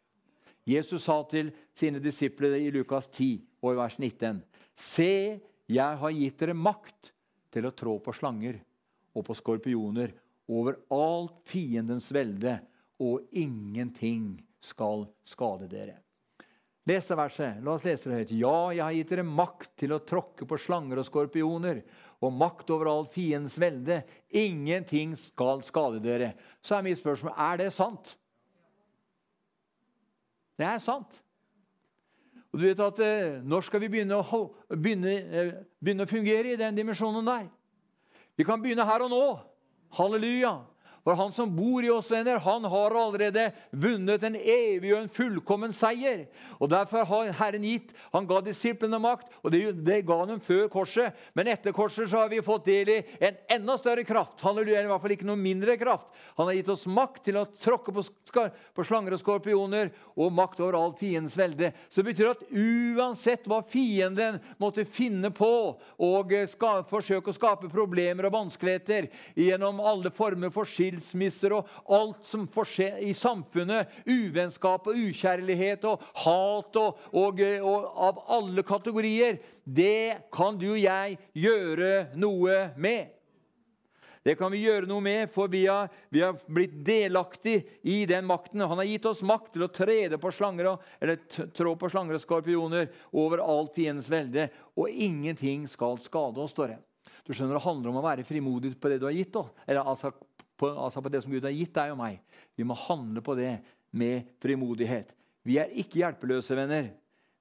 [0.66, 4.42] Jesus sa til sine disipler i Lukas 10 og i vers 19.:
[4.76, 5.40] Se,
[5.72, 7.12] jeg har gitt dere makt
[7.54, 8.60] til å trå på slanger
[9.16, 10.12] og på skorpioner
[10.52, 12.60] over alt fiendens velde,
[13.02, 15.98] og ingenting skal skade dere.
[16.86, 17.62] Les det verset.
[17.66, 18.34] La oss lese det høyt.
[18.38, 21.82] Ja, jeg har gitt dere makt til å tråkke på slanger og skorpioner
[22.22, 24.04] og makt over all fiendens velde.
[24.30, 26.36] Ingenting skal skade dere.
[26.62, 28.14] Så er mitt spørsmål er det sant.
[30.56, 31.18] Det er sant.
[32.56, 34.42] Og du vet at eh, Når skal vi begynne å,
[34.72, 35.50] begynne, eh,
[35.84, 37.50] begynne å fungere i den dimensjonen der?
[38.40, 39.26] Vi kan begynne her og nå.
[39.98, 40.54] Halleluja.
[41.06, 45.12] For han som bor i oss, venner, han har allerede vunnet en evig og en
[45.14, 46.24] fullkommen seier.
[46.58, 50.66] Og Derfor har Herren gitt Han ga disiplene makt, og det, det ga dem før
[50.74, 51.14] korset.
[51.38, 54.42] Men etter korset så har vi fått del i en enda større kraft.
[54.42, 56.10] Halleluja, i hvert fall ikke noe mindre kraft.
[56.40, 58.06] Han har gitt oss makt til å tråkke på,
[58.74, 61.70] på slanger og skorpioner og makt over all fiendens velde.
[61.86, 65.54] Så det betyr at uansett hva fienden måtte finne på
[66.10, 71.68] og skal, forsøke å skape problemer og vanskeligheter gjennom alle former for skyld skilsmisser og
[71.92, 73.92] alt som får skje i samfunnet.
[74.06, 79.40] Uvennskap og ukjærlighet og hat og, og, og av alle kategorier.
[79.64, 83.12] Det kan du og jeg gjøre noe med.
[84.26, 88.26] Det kan vi gjøre noe med, for vi har, vi har blitt delaktig i den
[88.26, 88.64] makten.
[88.66, 92.18] Han har gitt oss makt til å trede på slanger og, eller trå på slanger
[92.18, 96.80] og skorpioner over alt fiendens velde, og ingenting skal skade oss, står det.
[97.22, 100.10] Du skjønner, Det handler om å være frimodig på det du har gitt, eller altså
[100.58, 102.20] på, altså på det som Gud har gitt deg og meg.
[102.56, 103.58] Vi må handle på det
[103.96, 105.14] med frimodighet.
[105.46, 106.90] Vi er ikke hjelpeløse, venner.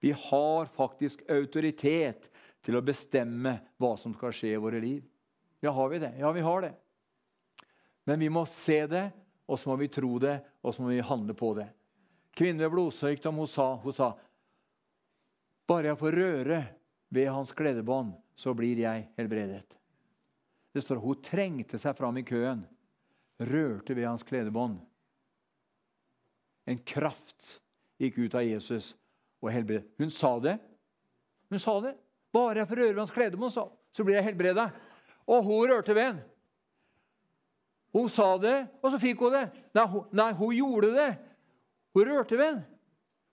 [0.03, 2.29] Vi har faktisk autoritet
[2.65, 5.05] til å bestemme hva som skal skje i våre liv.
[5.65, 6.13] Ja, har vi det?
[6.21, 6.75] Ja, vi har det.
[8.05, 9.07] Men vi må se det,
[9.49, 11.71] og så må vi tro det, og så må vi handle på det.
[12.37, 14.13] Kvinnen med blodsykdom hun sa, hun sa
[15.65, 16.59] bare jeg får røre
[17.15, 19.79] ved hans kledebånd, så blir jeg helbredet.
[20.75, 22.65] Det står hun trengte seg fram i køen,
[23.39, 24.79] rørte ved hans kledebånd.
[26.65, 27.59] En kraft
[28.01, 28.93] gikk ut av Jesus
[29.43, 29.89] og helbredet.
[30.01, 30.57] Hun sa det.
[31.53, 31.95] Hun sa det.
[32.35, 34.69] Bare jeg får røre ved hans kledebånd, så, blir jeg helbreda.
[35.31, 36.23] Og hun rørte ved den.
[37.95, 39.45] Hun sa det, og så fikk hun det.
[39.77, 41.11] Nei, hun, nei, hun gjorde det.
[41.95, 42.63] Hun rørte ved den.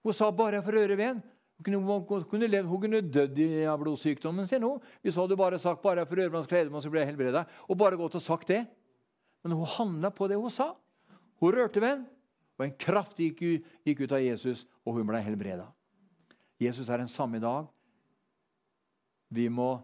[0.06, 1.24] Hun sa bare jeg får røre ved den.
[1.62, 4.64] Hun kunne, kunne, levd, hun kunne dødd av blodsykdommen sin.
[4.66, 4.82] Hun.
[5.02, 7.14] Hvis hun hadde bare sagt bare jeg får røre ved hans kledebånd, så blir jeg
[7.14, 7.46] helbreda.
[7.70, 8.64] Og bare gått og sagt det.
[9.44, 10.72] Men hun handla på det hun sa.
[11.42, 12.08] Hun rørte ved den,
[12.60, 13.42] og en kraft gikk,
[13.88, 15.66] gikk ut av Jesus, og hun ble helbreda.
[16.62, 17.66] Jesus er den samme i dag.
[19.34, 19.80] Vi må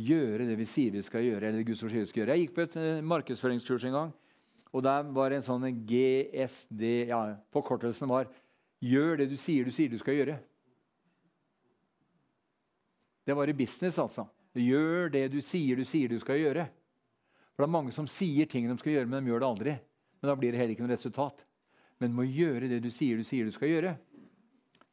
[0.00, 1.46] gjøre det vi sier vi skal gjøre.
[1.46, 2.36] eller det Guds ord sier vi skal gjøre.
[2.36, 4.12] Jeg gikk på et uh, markedsføringskurs en gang.
[4.72, 8.28] og Der var en sånn GSD ja, Forkortelsen var
[8.80, 10.38] 'Gjør det du sier du sier du skal gjøre'.
[13.26, 14.24] Det var i business, altså.
[14.56, 16.64] Gjør det du sier du sier du skal gjøre.
[17.60, 19.72] For Det er mange som sier ting de skal gjøre, men de gjør det aldri.
[20.16, 21.42] Men Da blir det heller ikke noe resultat.
[22.00, 23.90] Men du må gjøre det du sier du sier du skal gjøre.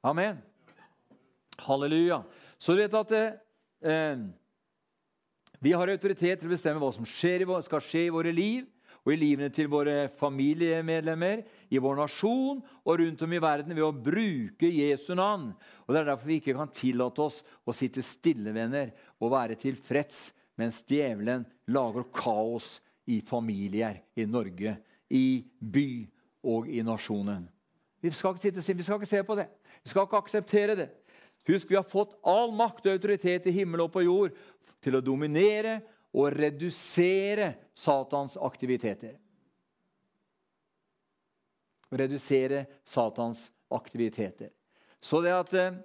[0.03, 0.41] Amen.
[1.63, 2.25] Halleluja.
[2.59, 4.19] Så du vet at eh,
[5.63, 8.67] vi har autoritet til å bestemme hva som skjer, skal skje i våre liv
[9.07, 13.87] og i livene til våre familiemedlemmer, i vår nasjon og rundt om i verden ved
[13.87, 15.53] å bruke Jesu navn.
[15.87, 18.91] Og Det er derfor vi ikke kan tillate oss å sitte stille, venner,
[19.23, 24.75] og være tilfreds mens djevelen lager kaos i familier i Norge,
[25.09, 25.89] i by
[26.47, 27.45] og i nasjonen.
[28.03, 29.47] Vi skal ikke, sitte, vi skal ikke se på det.
[29.83, 30.87] Vi skal ikke akseptere det.
[31.47, 34.35] Husk, vi har fått all makt og autoritet i himmel og på jord
[34.83, 35.79] til å dominere
[36.11, 39.15] og redusere Satans aktiviteter.
[41.93, 44.51] Redusere Satans aktiviteter.
[44.99, 45.79] Så det at, eh,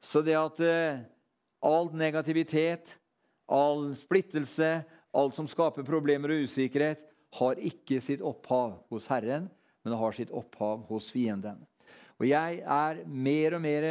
[0.00, 1.02] så det at eh,
[1.60, 2.96] all negativitet,
[3.52, 4.70] all splittelse,
[5.12, 7.04] alt som skaper problemer og usikkerhet,
[7.38, 9.48] har ikke sitt opphav hos Herren,
[9.82, 11.60] men har sitt opphav hos fienden.
[12.20, 13.88] Og jeg er mer og mer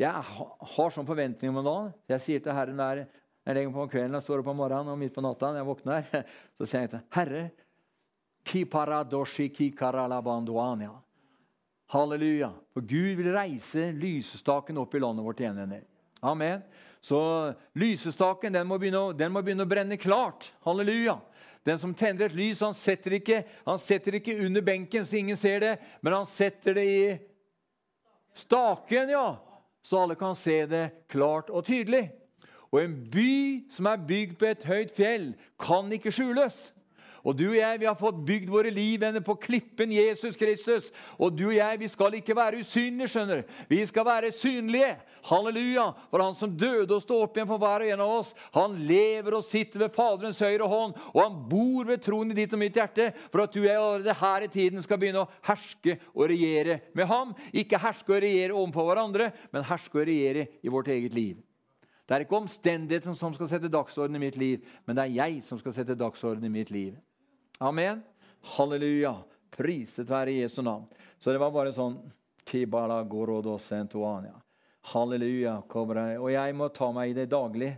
[0.00, 1.90] Jeg har sånn forventning om en dag.
[2.14, 3.02] Jeg sier til Herren hver,
[3.44, 5.68] jeg legger på kvelden og står opp om morgenen og midt på natta når jeg
[5.68, 6.08] våkner,
[6.56, 7.42] så sier jeg til Herre
[11.92, 12.50] Halleluja.
[12.72, 15.74] For Gud vil reise lysestaken opp i landet vårt igjen.
[16.24, 16.64] Amen.
[17.02, 17.18] Så
[17.74, 20.46] lysestaken den må, begynne, den må begynne å brenne klart.
[20.62, 21.18] Halleluja.
[21.66, 25.38] Den som tenner et lys, han setter, ikke, han setter ikke under benken så ingen
[25.38, 27.02] ser det, men han setter det i
[28.38, 29.26] staken, ja.
[29.82, 32.08] Så alle kan se det klart og tydelig.
[32.72, 33.32] Og en by
[33.74, 35.26] som er bygd på et høyt fjell,
[35.60, 36.56] kan ikke skjules.
[37.22, 40.90] Og du og jeg vi har fått bygd våre liv på klippen Jesus Kristus.
[41.18, 43.44] Og du og jeg vi skal ikke være usynlige, skjønner.
[43.70, 44.96] Vi skal være synlige.
[45.28, 45.92] Halleluja.
[46.10, 48.74] For han som døde og sto opp igjen for hver og en av oss, han
[48.88, 52.62] lever og sitter ved Faderens høyre hånd, og han bor ved troen i ditt og
[52.62, 55.98] mitt hjerte, for at du og jeg allerede her i tiden skal begynne å herske
[56.10, 57.36] og regjere med ham.
[57.54, 61.38] Ikke herske og regjere overfor hverandre, men herske og regjere i vårt eget liv.
[62.02, 65.38] Det er ikke omstendighetene som skal sette dagsorden i mitt liv, men det er jeg
[65.46, 66.98] som skal sette dagsorden i mitt liv.
[67.62, 68.00] Amen.
[68.56, 69.14] Halleluja.
[69.54, 70.88] Priset være Jesu navn.
[71.18, 72.00] Så det var bare sånn
[74.90, 75.60] Halleluja.
[76.18, 77.70] Og jeg må ta meg i det daglig,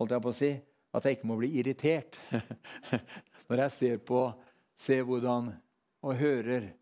[0.00, 0.50] holdt jeg på å si,
[0.90, 2.18] at jeg ikke må bli irritert
[3.48, 4.24] når jeg ser på
[4.78, 5.52] ser hvordan
[6.02, 6.72] og hører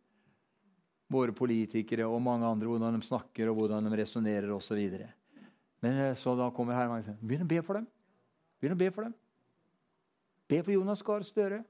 [1.12, 4.80] våre politikere og mange andre hvordan de snakker og hvordan de resonnerer osv.
[5.84, 7.86] Men eh, så da kommer Herman og sier begynn å be for dem.
[8.56, 9.16] Begynn å be for dem.
[10.48, 11.64] Be for Jonas Gahr Støre.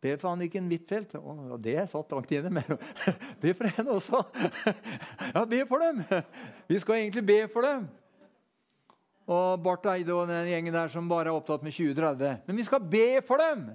[0.00, 1.14] Be for Anniken Huitfeldt.
[1.20, 2.78] Og det satt langt inne, men
[3.42, 4.22] be for henne også.
[5.34, 6.00] Ja, be for dem!
[6.68, 7.84] Vi skal egentlig be for dem.
[9.30, 12.40] Og Barth Eide og den gjengen der som bare er opptatt med 2030.
[12.48, 13.68] Men vi skal be for dem!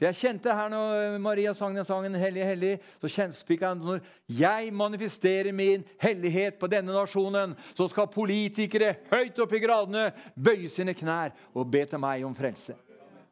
[0.00, 4.00] For Jeg kjente her når Maria sang den sangen 'Hellig, hellig', så fikk jeg når
[4.28, 10.68] jeg manifesterer min hellighet på denne nasjonen, så skal politikere høyt oppe i gradene bøye
[10.68, 12.74] sine knær og be til meg om frelse.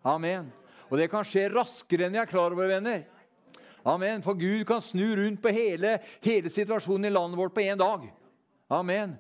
[0.04, 0.52] Amen.
[0.88, 3.04] Og det kan skje raskere enn vi er klar over, venner.
[3.88, 4.22] Amen.
[4.24, 8.08] For Gud kan snu rundt på hele, hele situasjonen i landet vårt på én dag.
[8.68, 9.16] Amen.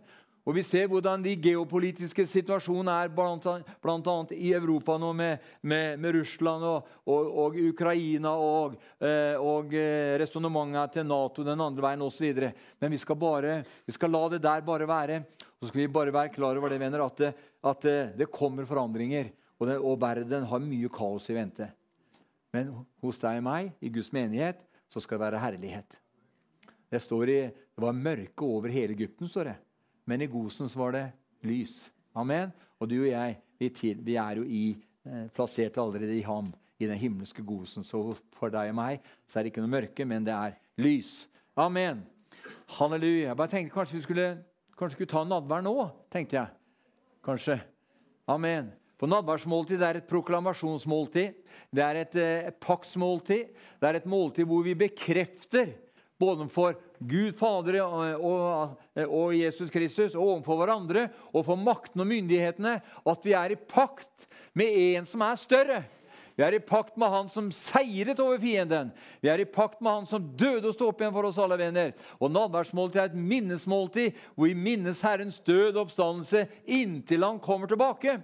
[0.48, 4.14] Og Vi ser hvordan de geopolitiske situasjonene er bl.a.
[4.32, 10.16] i Europa nå, med, med, med Russland og, og, og, Ukraina og, eh, og eh,
[10.22, 12.40] resonnementet til Nato den andre veien osv.
[12.80, 15.20] Men vi skal, bare, vi skal la det der bare være.
[15.58, 17.34] Og så skal vi bare være klar over det, venner, at det,
[17.68, 19.28] at det kommer forandringer.
[19.58, 21.68] Og, den, og verden har mye kaos i vente.
[22.54, 22.70] Men
[23.02, 25.98] hos deg og meg, i Guds menighet, så skal det være herlighet.
[26.88, 29.56] Det står i, det var mørke over hele Egypten, står det.
[30.08, 31.04] Men i Gosen var det
[31.44, 31.90] lys.
[32.16, 32.52] Amen.
[32.80, 36.48] Og du og jeg, vi, til, vi er jo i, eh, plassert allerede i ham,
[36.78, 37.84] i den himmelske Gosen.
[37.84, 38.00] Så
[38.38, 41.26] for deg og meg så er det ikke noe mørke, men det er lys.
[41.58, 42.06] Amen.
[42.78, 43.28] Halleluja.
[43.28, 44.28] Jeg bare tenkte kanskje vi skulle,
[44.78, 45.76] kanskje skulle ta nadvær nå.
[46.12, 46.54] tenkte jeg.
[47.24, 47.60] Kanskje.
[48.28, 48.77] Amen.
[48.98, 51.36] For Nattverdsmåltid er et proklamasjonsmåltid.
[51.70, 53.52] Det er et eh, paktsmåltid.
[53.78, 55.70] Det er et måltid hvor vi bekrefter
[56.18, 58.72] både for Gud Fader og,
[59.06, 63.60] og, Jesus Kristus og overfor hverandre og for makten og myndighetene at vi er i
[63.60, 64.26] pakt
[64.58, 65.78] med en som er større.
[66.38, 68.92] Vi er i pakt med han som seiret over fienden.
[69.22, 71.58] Vi er i pakt med han som døde og sto opp igjen for oss alle
[71.58, 71.94] venner.
[72.22, 76.44] Og Nadværsmåltid er et minnesmåltid hvor vi minnes Herrens død og oppstandelse
[76.78, 78.20] inntil han kommer tilbake.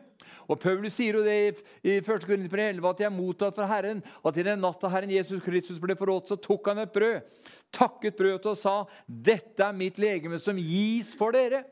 [0.49, 1.51] Og Paulus sier jo det i,
[1.89, 2.27] i 1.
[2.27, 4.03] Korinter 11 at de er mottatt fra Herren.
[4.25, 7.23] At i den natta Herren Jesus Kristus ble forrådt, så tok han et brød
[7.75, 8.75] takket brødet og sa,
[9.07, 11.65] 'Dette er mitt legeme som gis for dere.'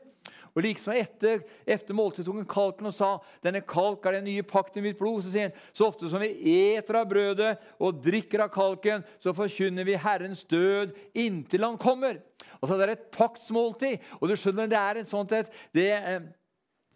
[0.53, 4.43] Og liksom etter, etter måltidet tok han kalken og sa, 'Denne kalk er den nye
[4.45, 6.29] pakt i mitt blod.' Så sier han, 'Så ofte som vi
[6.75, 12.21] eter av brødet og drikker av kalken, så forkynner vi Herrens død inntil Han kommer.'
[12.61, 13.99] Altså Det er et paktsmåltid.
[14.21, 16.31] Og du skjønner, det er et sånt et, det,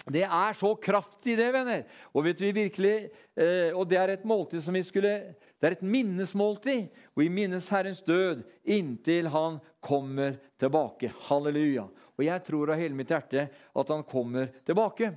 [0.08, 1.84] det er så kraftig, det, venner.
[2.14, 2.96] Og vet vi virkelig,
[3.36, 5.16] eh, og det er et måltid som vi skulle
[5.58, 11.10] det er et minnesmåltid, og vi minnes Herrens død inntil Han kommer tilbake.
[11.26, 11.88] Halleluja.
[12.18, 15.16] Og jeg tror av hele mitt hjerte at Han kommer tilbake.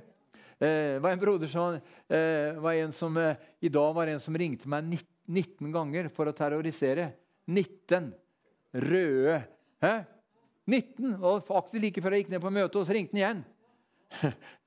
[0.61, 1.77] Eh, var en broder som,
[2.09, 4.85] eh, var en som eh, I dag var det en som ringte meg
[5.25, 7.13] 19 ganger for å terrorisere.
[7.47, 8.11] 19
[8.73, 9.43] røde
[9.81, 10.05] Hæ?
[10.69, 11.15] 19!
[11.23, 13.45] Og faktisk like før jeg gikk ned på møtet, og så ringte han igjen.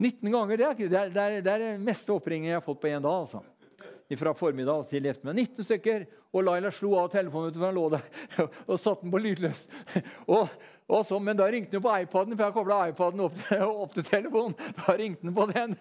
[0.00, 2.80] 19 ganger, det er, er, det er, det er det meste oppringningen jeg har fått
[2.80, 3.20] på én dag.
[3.20, 3.44] altså
[4.18, 5.52] fra formiddag til ettermiddag.
[5.54, 6.06] 19 stykker.
[6.34, 8.04] Og Laila slo av telefonen, for han lå der
[8.70, 9.64] og satte den på lydløs.
[10.34, 10.50] Og,
[10.90, 13.36] og så, men da ringte den på iPaden, for jeg kobla iPaden opp,
[13.82, 14.56] opp, til telefonen.
[14.78, 15.76] Da ringte den på den.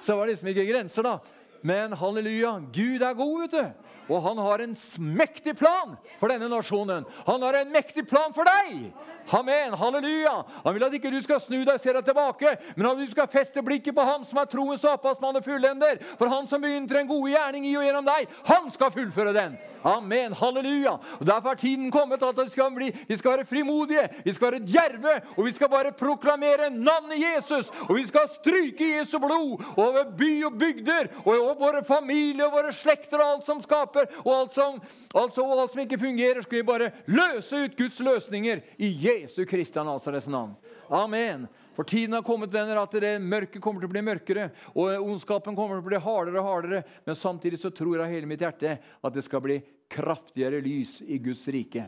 [0.00, 1.16] Så det var liksom ikke grenser, da.
[1.62, 3.88] Men halleluja, Gud er god, vet du.
[4.10, 7.04] Og han har en mektig plan for denne nasjonen.
[7.26, 8.88] Han har en mektig plan for deg!
[9.30, 10.32] Amen, halleluja!
[10.64, 13.06] Han vil at ikke du skal snu deg og se deg tilbake, men at du
[13.12, 16.00] skal feste blikket på ham som er troens opphavsmann og fullender.
[16.18, 19.54] For han som begynte en god gjerning i og gjennom deg, han skal fullføre den.
[19.86, 20.96] Amen, halleluja!
[21.20, 24.50] Og Derfor er tiden kommet at vi skal, bli, vi skal være frimodige, vi skal
[24.50, 27.70] være djerve, og vi skal bare proklamere navnet Jesus.
[27.86, 32.56] Og vi skal stryke Jesu blod over by og bygder og over våre familier og
[32.56, 34.80] våre slekter og alt som skaper, og alt som,
[35.14, 39.44] altså, og alt som ikke fungerer, skal vi bare løse ut Guds løsninger i Jesu
[39.48, 40.56] Kristi Nazarets navn.
[40.92, 41.46] Amen.
[41.76, 45.56] For tiden har kommet, venner, at det mørket kommer til å bli mørkere, og ondskapen
[45.56, 46.82] kommer til å bli hardere og hardere.
[47.06, 49.62] Men samtidig så tror jeg hele mitt hjerte at det skal bli
[49.92, 51.86] kraftigere lys i Guds rike.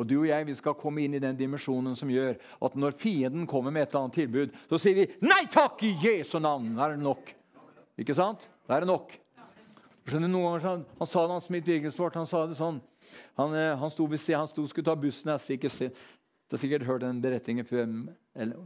[0.00, 2.96] Og du og jeg vi skal komme inn i den dimensjonen som gjør at når
[2.96, 6.78] fienden kommer med et eller annet tilbud, så sier vi 'Nei takk, i Jesu navn'.
[6.80, 7.34] Er det nok?
[8.00, 8.48] Ikke sant?
[8.70, 9.16] Da er det nok.
[10.06, 12.76] Skjønner, noen ganger han, sa det, han Smith Wigglesworth, han sa det sånn.
[13.40, 15.26] Han, eh, han sto ved han sto, skulle ta bussen.
[15.26, 17.88] Jeg har sikkert hørt den beretningen før.
[18.38, 18.60] Eller,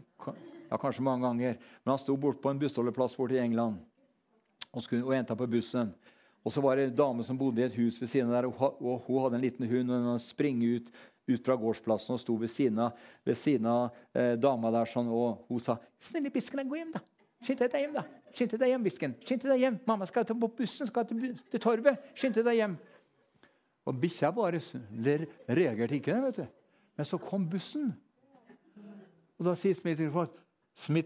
[0.68, 1.56] ja, kanskje mange ganger.
[1.80, 3.80] Men han sto bort på en bussholdeplass borte i England
[4.74, 5.94] og, skulle, og venta på bussen.
[6.44, 8.50] Og så var det en dame som bodde i et hus ved siden av der,
[8.52, 9.88] og, hun hadde en liten hund.
[9.88, 10.92] og Hun springer ut,
[11.32, 15.08] ut fra gårdsplassen og sto ved siden av, ved siden av eh, dama der sånn,
[15.08, 17.06] og hun sa 'Snille bisken, gå hjem, da'.
[17.44, 18.04] Skynd deg hjem, da.
[18.32, 19.14] Skynd deg hjem, Bisken.
[19.20, 19.78] Skynd deg hjem.
[19.86, 22.00] Mamma skal på bussen, skal til, til torvet.
[22.16, 22.78] Skynd deg hjem.
[23.84, 24.62] Og bikkja bare
[25.48, 26.22] reagerte ikke.
[26.24, 26.46] vet du.
[26.96, 27.92] Men så kom bussen.
[29.38, 30.00] Og da sier Smith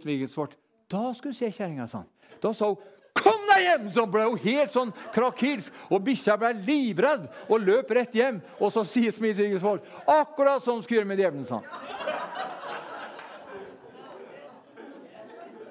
[0.07, 0.57] Wigglesworth
[0.88, 2.09] Da skulle du se kjerringa, sa han.
[2.42, 2.77] Da sa hun
[3.18, 5.72] 'Kom deg hjem!' Så ble hun helt sånn krakilsk.
[5.90, 8.40] Og bikkja ble livredd og løp rett hjem.
[8.61, 12.17] Og så sier Smith Wigglesworth 'Akkurat sånn skulle gjøre med djevelen', sa han.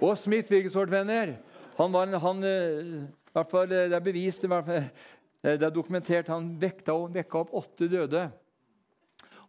[0.02, 1.38] Og Smith Wigglesworth, venner
[1.78, 4.90] han var, han, eh, hvert fall, Det er bevist fall,
[5.42, 8.32] Det er dokumentert han vekta, vekka opp åtte døde.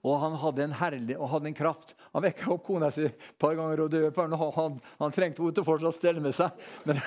[0.07, 1.95] Og han hadde en herlig, og hadde en kraft.
[2.13, 4.13] Han vekka opp kona si et par ganger og døde.
[4.15, 6.55] Han, han, han trengte henne til fortsatt å stelle med seg.
[6.87, 7.01] Men,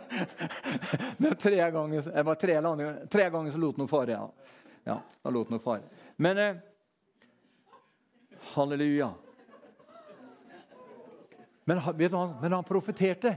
[1.22, 2.58] men tre, ganger, det var tre,
[3.12, 4.16] tre, ganger, så lot han henne fare.
[4.16, 4.50] Ja.
[4.88, 6.04] ja, da lot henne fare.
[6.16, 6.60] Men eh,
[8.56, 9.12] Halleluja.
[11.68, 13.34] Men, du, men han profeterte.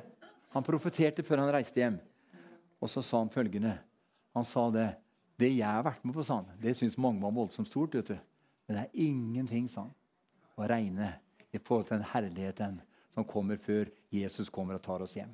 [0.55, 1.97] Han profeterte før han reiste hjem.
[2.79, 3.73] Og så sa han følgende.
[4.37, 4.87] Han sa det.
[5.41, 7.95] Det jeg har vært med på, sa han, det syns mange var voldsomt stort.
[7.97, 8.17] vet du.
[8.67, 9.93] Men det er ingenting sa han,
[10.55, 11.09] å regne
[11.51, 12.77] i forhold til den herligheten
[13.11, 15.33] som kommer før Jesus kommer og tar oss hjem.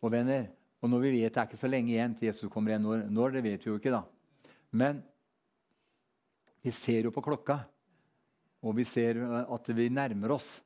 [0.00, 0.48] Og venner,
[0.82, 2.82] og når vi vet Det er ikke så lenge igjen til Jesus kommer igjen.
[2.88, 4.02] Når, når det vet vi jo ikke, da.
[4.72, 5.04] Men
[6.64, 7.60] vi ser jo på klokka,
[8.62, 10.62] og vi ser at vi nærmer oss.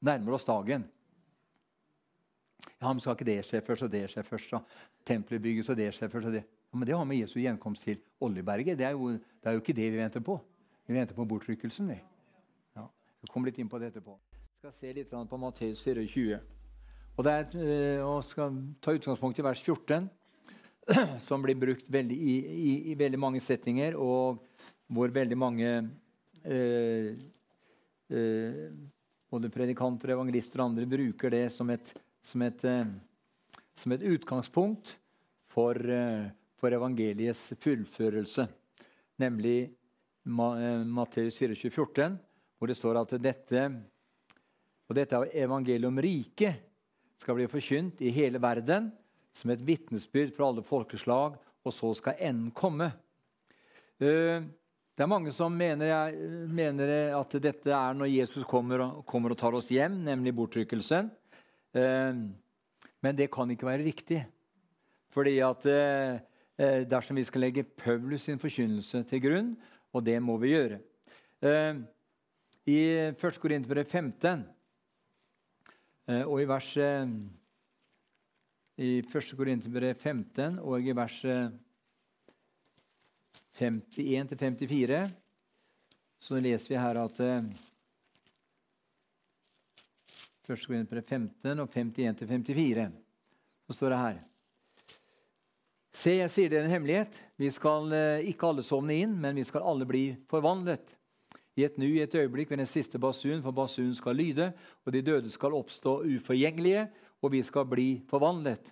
[0.00, 0.84] Nærmer oss dagen.
[2.78, 4.52] Ja, men Skal ikke det skje først, og det skje først?
[4.54, 4.62] og
[5.06, 6.26] Tempelet bygges, og det skjer først?
[6.26, 6.44] og det.
[6.44, 8.78] Ja, men Det har med Jesu gjenkomst til Oljeberget.
[8.78, 10.40] Det er, jo, det er jo ikke det vi venter på.
[10.86, 11.88] Vi venter på bortrykkelsen.
[11.88, 11.98] vi.
[12.76, 12.86] Ja,
[13.22, 14.18] vi kommer litt inn på det etterpå.
[14.58, 16.40] Vi skal se litt på Matteus 24.
[17.16, 20.08] Og, det er, eh, og skal ta utgangspunkt i vers 14,
[21.28, 24.38] som blir brukt veldig, i, i, i, veldig mange settinger, og
[24.86, 25.72] hvor veldig mange
[26.44, 27.10] eh,
[28.10, 28.70] eh,
[29.30, 31.92] både predikanter, evangelister og andre bruker det som et,
[32.24, 32.86] som et, eh,
[33.76, 34.94] som et utgangspunkt
[35.52, 38.48] for, eh, for evangeliets fullførelse,
[39.18, 42.18] nemlig eh, Matteus 24, 14,
[42.58, 43.68] hvor det står at dette
[44.88, 46.64] og dette evangeliet om riket
[47.20, 48.88] skal bli forkynt i hele verden
[49.36, 52.88] som et vitnesbyrd for alle folkeslag, og så skal enden komme.
[54.98, 56.10] Det er mange som mener,
[56.50, 61.12] mener at dette er når Jesus kommer kommer og tar oss hjem, nemlig bortrykkelsen.
[61.78, 62.18] Eh,
[62.98, 64.24] men det kan ikke være riktig.
[65.14, 65.64] Fordi at
[66.58, 69.52] Eh, dersom vi skal legge Paulus sin forkynnelse til grunn,
[69.94, 70.80] og det må vi gjøre.
[71.38, 71.74] Eh,
[72.66, 72.80] I
[73.14, 73.38] 1.
[73.38, 74.42] Korinterbrev 15
[76.08, 76.72] eh, og i vers
[78.78, 79.30] i 1.
[79.38, 81.22] Korinterbrev 15 og i vers
[83.58, 85.02] 51-54
[86.18, 87.50] så leser vi her at 1.
[90.48, 92.88] det 15 og 51-54
[93.66, 94.18] så står det her
[95.98, 97.16] Se, jeg sier dere en hemmelighet.
[97.40, 100.92] Vi skal eh, ikke alle sovne inn, men vi skal alle bli forvandlet.
[101.58, 104.52] I et nu, i et øyeblikk, ved den siste basun, for basun skal lyde,
[104.86, 106.84] og de døde skal oppstå uforgjengelige,
[107.18, 108.70] og vi skal bli forvandlet.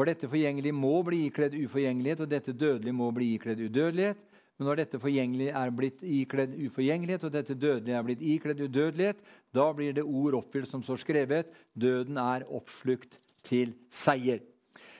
[0.00, 4.22] For dette forgjengelige må bli ikledd uforgjengelighet, og dette dødelige må bli ikledd udødelighet.
[4.56, 9.20] Men når dette forgjengelige er blitt ikledd uforgjengelighet, og dette dødelige er blitt ikledd udødelighet,
[9.52, 11.52] da blir det ord oppfylt som står skrevet.
[11.76, 14.40] Døden er oppslukt til seier.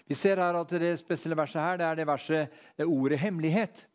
[0.05, 3.87] Vi ser her at Det spesielle verset her, det er det verset det ordet 'hemmelighet'.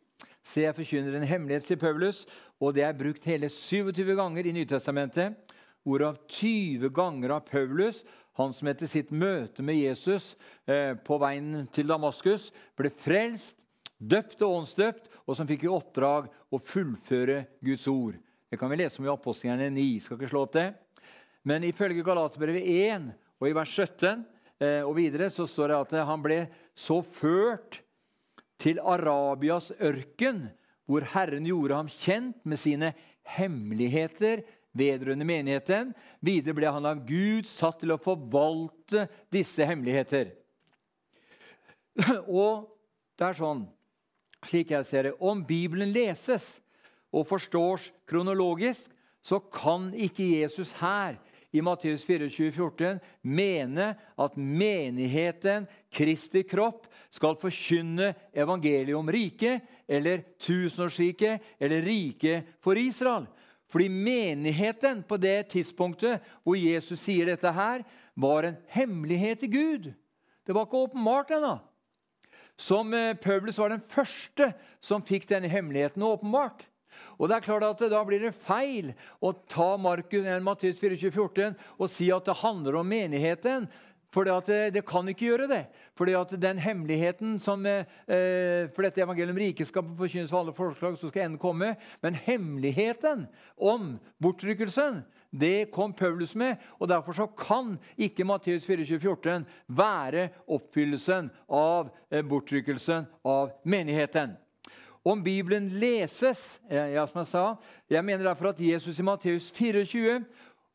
[0.42, 2.26] Se, jeg forkynner en hemmelighet, sier Paulus,
[2.60, 5.36] og det er brukt hele 27 ganger i Nytestamentet.
[5.86, 8.02] Ordet 20 ganger av Paulus,
[8.36, 10.34] han som etter sitt møte med Jesus
[10.68, 13.58] eh, på veien til Damaskus ble frelst,
[13.96, 18.18] døpt og åndsdøpt, og som fikk i oppdrag å fullføre Guds ord.
[18.50, 19.86] Det kan vi lese om i Apostelgjerne 9.
[20.04, 20.68] Skal ikke slå opp det.
[21.48, 23.08] Men ifølge Galaterbrevet 1
[23.40, 26.38] og i vers 17 Eh, og videre så står det at han ble
[26.76, 27.82] så ført
[28.60, 30.46] til Arabias ørken,
[30.88, 32.92] hvor Herren gjorde ham kjent med sine
[33.36, 34.44] hemmeligheter
[34.76, 35.92] vedrørende menigheten.
[36.24, 40.34] Videre ble han av Gud satt til å forvalte disse hemmeligheter.
[42.28, 42.68] Og
[43.16, 43.64] det er sånn,
[44.46, 46.58] slik jeg ser det, om Bibelen leses
[47.14, 48.92] og forstås kronologisk,
[49.26, 51.16] så kan ikke Jesus her
[51.56, 53.88] i Matteus 24, 14, mene
[54.20, 63.26] at menigheten, Kristi kropp, skal forkynne evangeliet om riket, eller tusenårsriket, eller riket for Israel.
[63.72, 67.82] Fordi menigheten på det tidspunktet hvor Jesus sier dette her,
[68.14, 69.88] var en hemmelighet til Gud.
[70.46, 71.56] Det var ikke åpenbart ennå.
[72.56, 76.64] Som eh, Paulus var den første som fikk denne hemmeligheten åpenbart.
[77.18, 81.58] Og det er klart at Da blir det feil å ta Markus, Matteus 24, 14
[81.76, 83.68] og si at det handler om menigheten.
[84.16, 85.64] For det, det, kan ikke gjøre det.
[86.16, 87.84] At den hemmeligheten som eh,
[88.72, 91.74] For dette evangeliet om riket skal forkynnes for alle forslag, så skal enden komme.
[92.00, 93.26] Men hemmeligheten
[93.60, 96.56] om bortrykkelsen, det kom Paulus med.
[96.80, 104.38] og Derfor så kan ikke Matteus 24, 14 være oppfyllelsen av eh, bortrykkelsen av menigheten
[105.06, 106.60] om Bibelen leses.
[106.70, 107.44] Ja, som Jeg sa,
[107.90, 110.24] jeg mener derfor at Jesus i Matteus 24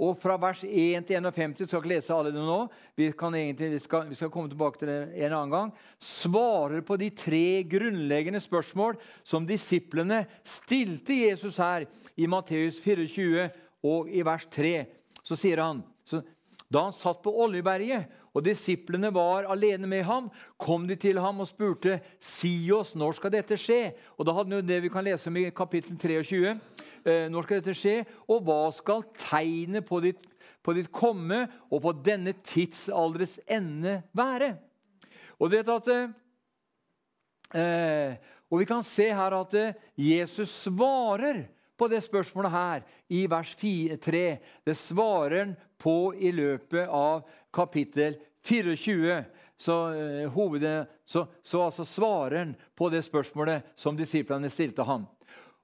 [0.01, 2.57] og fra vers 1 til 51 skal ikke lese alle det nå.
[2.97, 5.73] Vi, egentlig, vi, skal, vi, skal, komme tilbake til det en annen gang.
[6.01, 11.85] Svarer på de tre grunnleggende spørsmål som disiplene stilte Jesus her
[12.17, 13.45] i Matteus 24
[13.85, 14.73] og i vers 3.
[15.21, 16.23] Så sier han så,
[16.71, 21.43] Da han satt på Oljeberget og disiplene var alene med ham, kom de til ham
[21.43, 25.03] og spurte, 'Si oss, når skal dette skje?' Og Da hadde vi det vi kan
[25.03, 26.59] lese om i kapittel 23.
[27.05, 27.95] Eh, når skal dette skje?
[28.29, 30.21] Og hva skal tegnet på ditt,
[30.61, 34.53] på ditt komme og på denne tidsalderes ende være?
[35.41, 35.87] Og at
[37.55, 38.13] eh,
[38.51, 41.45] og vi kan se her at eh, Jesus svarer
[41.79, 44.25] på det spørsmålet her i vers 3.
[44.65, 47.23] Det svarer han på i løpet av
[47.53, 49.23] kapittel 24.
[49.61, 55.03] Så, uh, hovedet, så, så altså svarer han på det spørsmålet som disiplene stilte ham.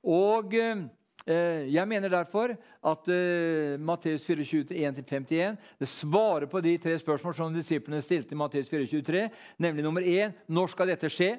[0.05, 0.83] Og uh,
[1.27, 7.55] jeg mener derfor at uh, Matteus 24, 1-51 det svarer på de tre spørsmål som
[7.55, 9.27] disiplene stilte i Matteus 4,23.
[9.59, 11.33] Nemlig nummer én når skal dette skje?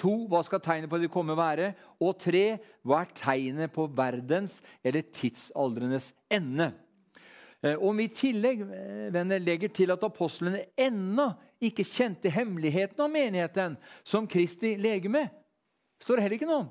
[0.00, 1.72] To, hva skal tegnet på det komme være?
[2.00, 6.70] Og tre, hva er tegnet på verdens eller tidsaldrenes ende?
[7.62, 11.28] Om og i tillegg eh, venner, legger til at apostlene ennå
[11.62, 15.28] ikke kjente hemmeligheten om menigheten som Kristi legeme.
[16.02, 16.70] står det heller ikke noe om.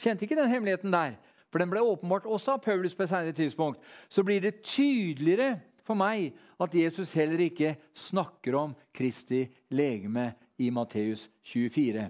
[0.00, 1.18] Kjente ikke den hemmeligheten der.
[1.54, 3.78] For den ble åpenbart også av Paulus på et senere tidspunkt.
[4.10, 10.72] Så blir det tydeligere for meg at Jesus heller ikke snakker om Kristi legeme i
[10.74, 12.08] Matteus 24.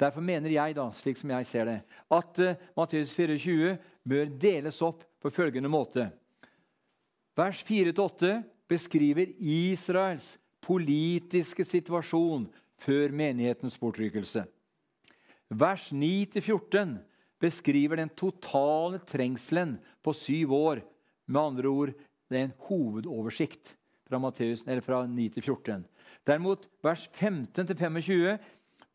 [0.00, 1.74] Derfor mener jeg, da, slik som jeg ser det,
[2.16, 3.74] at uh, Matteus 24
[4.08, 6.06] bør deles opp på følgende måte.
[7.36, 8.38] Vers 4-8
[8.72, 12.48] beskriver Israels politiske situasjon
[12.80, 14.46] før menighetens bortrykkelse.
[15.52, 16.96] Vers 9-14
[17.42, 20.82] beskriver den totale trengselen på syv år.
[21.28, 21.92] Med andre ord
[22.28, 23.74] det er en hovedoversikt
[24.08, 25.84] fra, Matteus, fra 9 14.
[26.26, 28.38] Derimot, vers 15-25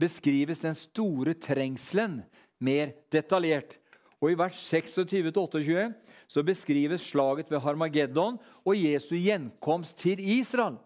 [0.02, 2.22] beskrives den store trengselen
[2.60, 3.78] mer detaljert.
[4.24, 5.92] Og I vers 26-28
[6.32, 10.80] så beskrives slaget ved Harmageddon og Jesu gjenkomst til Israel.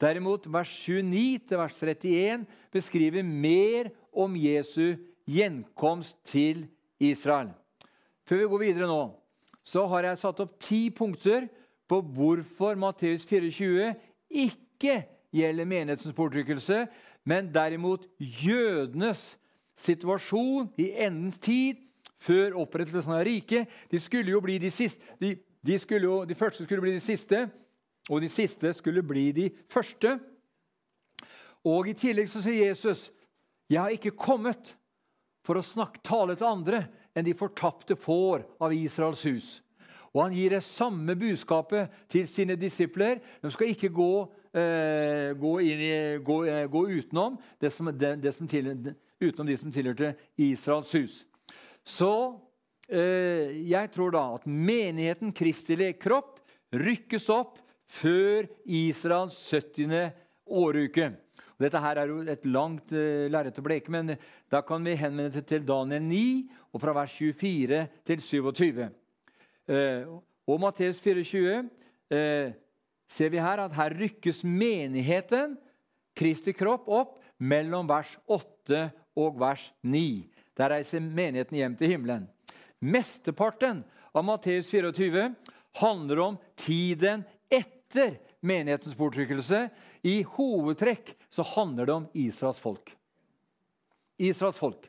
[0.00, 4.96] Derimot vers 29 vers 31 beskriver mer om Jesu
[5.28, 6.66] gjenkomst til
[7.00, 7.52] Israel.
[8.26, 9.02] Før vi går videre nå,
[9.64, 11.46] så har jeg satt opp ti punkter
[11.90, 13.92] på hvorfor Matteus 24
[14.30, 15.02] ikke
[15.32, 16.86] gjelder menighetens bortrykkelse,
[17.24, 19.36] men derimot jødenes
[19.78, 21.80] situasjon i endens tid
[22.22, 23.70] før opprettelsen av riket.
[23.90, 25.02] De skulle jo bli de siste.
[25.20, 27.46] De, de, jo, de, første skulle bli de siste,
[28.10, 30.18] og de siste skulle bli de første.
[31.64, 33.12] Og I tillegg så sier Jesus,
[33.70, 34.76] 'Jeg har ikke kommet
[35.42, 36.84] for å snakke, tale til andre
[37.14, 39.60] enn de fortapte får av Israels hus.'
[40.12, 43.20] Og Han gir det samme budskapet til sine disipler.
[43.40, 48.34] De skal ikke gå, eh, gå, i, gå, eh, gå utenom, det som, det, det
[48.34, 51.24] som tilhør, utenom de som tilhørte Israels hus.
[51.82, 52.38] Så
[52.88, 57.56] eh, jeg tror da at menigheten Kristi kropp rykkes opp
[57.88, 60.12] før Israels 70.
[60.46, 61.12] åruke.
[61.56, 64.14] Og dette her er jo et langt uh, lerret å bleke, men
[64.52, 66.24] da kan vi henvende det til Daniel 9,
[66.72, 68.82] og fra vers 24 til 27.
[69.68, 72.52] Uh, og Matteus 24 uh,
[73.12, 75.58] ser vi her at her rykkes menigheten,
[76.12, 78.82] Kristi kropp, opp mellom vers 8
[79.16, 80.28] og vers 9.
[80.58, 82.26] Der reiser menigheten hjem til himmelen.
[82.82, 83.80] Mesteparten
[84.12, 85.30] av Matteus 24
[85.80, 89.66] handler om tiden etter menighetens bortrykkelse.
[90.04, 92.92] I hovedtrekk så handler det om Israels folk.
[94.18, 94.88] Israels folk.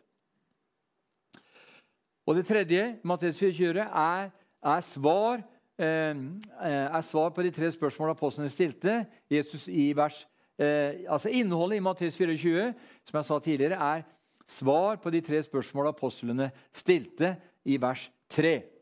[2.23, 4.29] Og det tredje, Matteus 24, er,
[4.63, 5.43] er, svar,
[5.77, 6.15] eh,
[6.63, 9.05] er svar på de tre spørsmålene apostlene stilte.
[9.31, 10.23] Jesus i vers,
[10.57, 12.73] eh, altså Innholdet i Matteus 24
[13.03, 14.05] som jeg sa tidligere, er
[14.47, 17.35] svar på de tre spørsmålene apostlene stilte
[17.65, 18.72] i vers 3.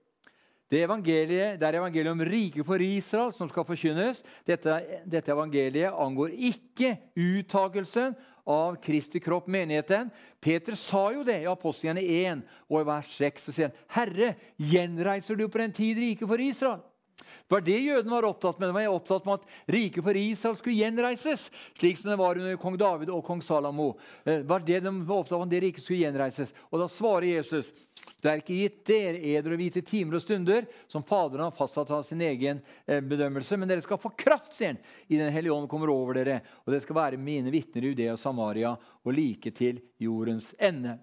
[0.72, 4.22] Det, evangeliet, det er evangeliet om riket for Israel som skal forkynnes.
[4.48, 8.16] Dette, dette evangeliet angår ikke uttakelsen
[8.48, 10.08] av Kristi kropp, menigheten.
[10.40, 13.44] Peter sa jo det i apostlene 1 og i vers 6.
[13.44, 16.82] Så sier han, 'Herre, gjenreiser du på den tid riket for Israel?'
[17.22, 18.70] Det var det jødene var opptatt med.
[18.70, 21.48] De var opptatt med at riket for Israel skulle gjenreises,
[21.80, 23.94] slik som det var under kong David og kong Salamo.
[24.26, 26.54] Det eh, var det de var opptatt med, at det riket skulle gjenreises.
[26.72, 27.74] Og Da svarer Jesus
[28.22, 31.90] det er ikke gitt dere eder å vite timer og stunder som Faderen har fastsatt
[31.94, 35.56] av sin egen eh, bedømmelse, men dere skal få kraft, sier han, i Den hellige
[35.56, 39.16] ånd kommer over dere, og dere skal være mine vitner i Judea og Samaria og
[39.18, 41.00] like til jordens ende.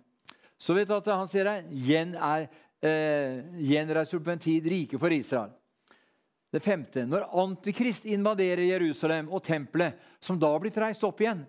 [0.58, 2.48] Så vet du at han sier her, gjen er,
[2.82, 5.54] eh, gjenreiser på en tid rike for Israel.
[6.48, 11.44] Det femte når Antikrist invaderer Jerusalem og tempelet, som da har blitt reist opp igjen.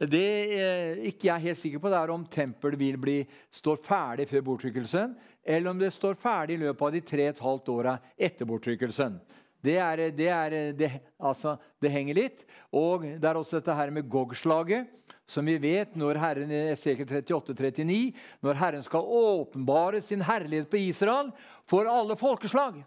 [0.00, 3.18] Det eh, ikke jeg er helt sikker på det er om tempelet vil bli,
[3.52, 5.12] står ferdig før bortrykkelsen,
[5.44, 8.48] eller om det står ferdig i løpet av de tre og et halvt åra etter
[8.48, 9.18] bortrykkelsen.
[9.60, 10.88] Det, er, det, er, det,
[11.20, 12.46] altså, det, henger litt.
[12.72, 14.88] Og det er også dette her med Gog-slaget,
[15.28, 17.98] som vi vet når Herren i Esekel 38-39,
[18.40, 21.28] når Herren skal åpenbare sin herlighet på Israel
[21.68, 22.80] for alle folkeslag.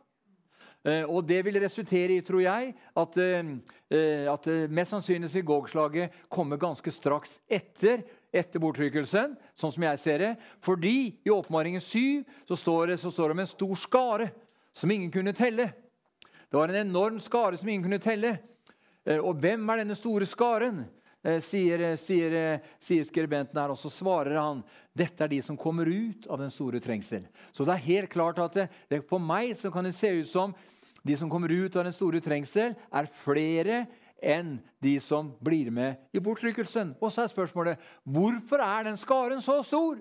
[0.84, 3.52] Eh, og det vil resultere i, tror jeg, at, eh,
[3.90, 8.04] eh, at mest sannsynlig vil Gog-slaget komme ganske straks etter,
[8.34, 10.32] etter bortrykkelsen, sånn som jeg ser det.
[10.60, 14.32] Fordi i Åpenbaringen 7 så står, det, så står det om en stor skare
[14.76, 15.72] som ingen kunne telle.
[16.52, 18.38] Det var en enorm skare som ingen kunne telle.
[19.24, 20.84] Og hvem er denne store skaren?
[21.24, 22.34] Sier, sier,
[22.84, 24.60] sier skribenten her, og så svarer han
[24.92, 27.24] dette er de som kommer ut av den store trengsel.
[27.56, 30.28] Så det er helt klart at det, det, på meg så kan det se ut
[30.28, 30.52] som
[31.04, 33.86] de som kommer ut av den store trengsel, er flere
[34.24, 36.94] enn de som blir med i bortrykkelsen.
[37.00, 40.00] Og så er spørsmålet hvorfor er den skaren så stor?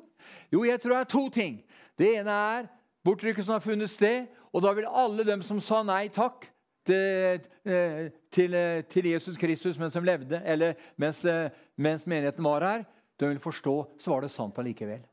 [0.51, 1.59] Jo, jeg tror det er to ting.
[1.99, 2.71] Det ene er
[3.07, 6.47] bortrykkelsen har funnet sted, og da vil alle dem som sa nei takk
[6.91, 12.67] eh, til, eh, til Jesus Kristus mens de levde, eller mens, eh, mens menigheten var
[12.67, 12.85] her,
[13.21, 15.05] de vil forstå så var det sant allikevel.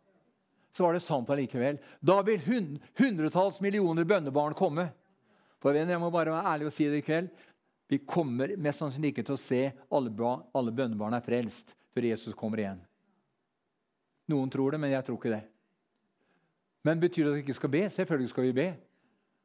[0.73, 1.79] Så var det sant allikevel.
[2.01, 2.41] Da vil
[2.97, 4.89] hundretalls millioner bønnebarn komme.
[5.59, 7.29] For Jeg må bare være ærlig og si det i kveld.
[7.89, 10.11] Vi kommer mest sannsynlig ikke til å se alle,
[10.55, 12.81] alle bønnebarn er frelst før Jesus kommer igjen.
[14.29, 15.43] Noen tror det, men jeg tror ikke det.
[16.85, 17.89] Men Betyr det at vi ikke skal be?
[17.89, 18.67] Selvfølgelig skal vi be.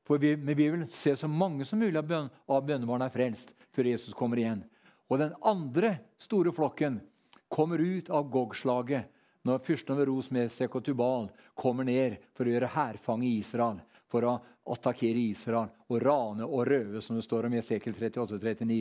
[0.09, 3.89] Vi, men vi vil se så mange som mulig av, bønnebarna bønnebarn er frelst før
[3.89, 4.61] Jesus kommer igjen.
[5.09, 7.01] Og den andre store flokken
[7.49, 9.11] kommer ut av Gog-slaget
[9.45, 13.83] når fyrsten over Ros, Mesek og Tubal kommer ned for å gjøre hærfang i Israel
[14.09, 14.39] for å
[14.73, 18.79] attakkere Israel og rane og røve, som det står om i Esekiel 38-39.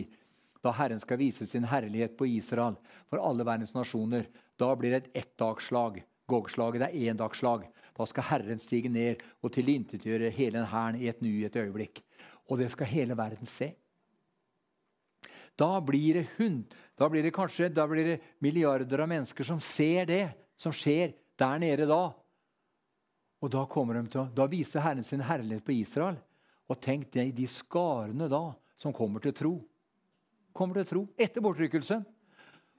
[0.64, 2.78] Da Herren skal vise sin herlighet på Israel
[3.12, 4.30] for alle verdens nasjoner.
[4.56, 6.00] Da blir det et ettdagsslag.
[6.32, 7.66] Gog-slaget er endagslag.
[7.94, 11.56] Da skal Herren stige ned og tilintetgjøre hele den hæren i et nu i et
[11.56, 12.02] øyeblikk.
[12.50, 13.74] Og det skal hele verden se.
[15.60, 16.66] Da blir det, hund,
[16.98, 20.26] da blir det kanskje da blir det milliarder av mennesker som ser det
[20.58, 22.08] som skjer der nede da.
[23.44, 26.18] Og da, kommer de til, da viser Herren sin herlighet på Israel.
[26.72, 29.54] Og tenk deg de skarene da som kommer til tro.
[30.56, 32.06] Kommer til tro etter bortrykkelsen.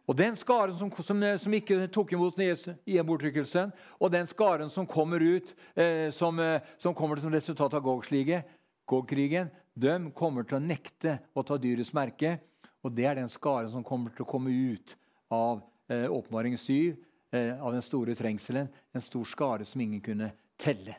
[0.04, 4.88] Og den skaren som, som, som, ikke tok imot gjenbortrykkelsen, bortrykkelsen, og den skaren som
[4.88, 10.60] kommer ut eh, som, eh, som, kommer som resultat av Gog-krigen, de kommer til å
[10.60, 12.36] nekte å ta dyrets merke.
[12.84, 14.92] Og det er den skaren som kommer til å komme ut
[15.32, 16.92] av eh, åpenbaring 7,
[17.32, 18.68] eh, av den store trengselen.
[18.92, 20.98] En stor skare som ingen kunne telle.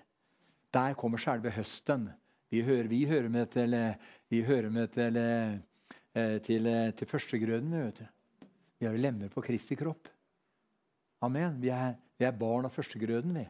[0.74, 2.10] Der kommer selve høsten.
[2.50, 3.78] Vi hører, vi hører med til,
[4.34, 5.22] vi hører med til,
[6.14, 7.74] til, til, til førstegrøden.
[7.86, 8.15] Vet du.
[8.80, 10.10] Vi har lemmer på Kristi kropp.
[11.24, 11.60] Amen.
[11.62, 13.34] Vi er, vi er barn av førstegrøden.
[13.36, 13.46] vi.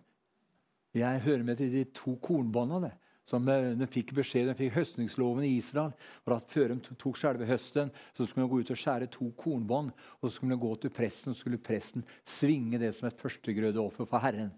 [1.01, 2.93] Er, hører med til de to kornbåndene
[3.26, 5.93] som eh, de fikk beskjed, de fikk høstningsloven i Israel.
[6.23, 9.32] for at Før de tok selve høsten, så skulle de gå ut og skjære to
[9.38, 9.91] kornbånd.
[10.21, 14.05] og Så skulle de gå til presten, og skulle presten svinge det som et førstegrødeoffer
[14.05, 14.53] for Herren.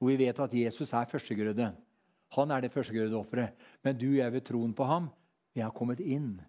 [0.00, 1.72] Og vi vet at Jesus er førstegrøde.
[2.34, 3.54] Han er det førstegrødeofferet.
[3.82, 5.10] Men du og jeg ved troen på ham,
[5.54, 6.40] vi har kommet inn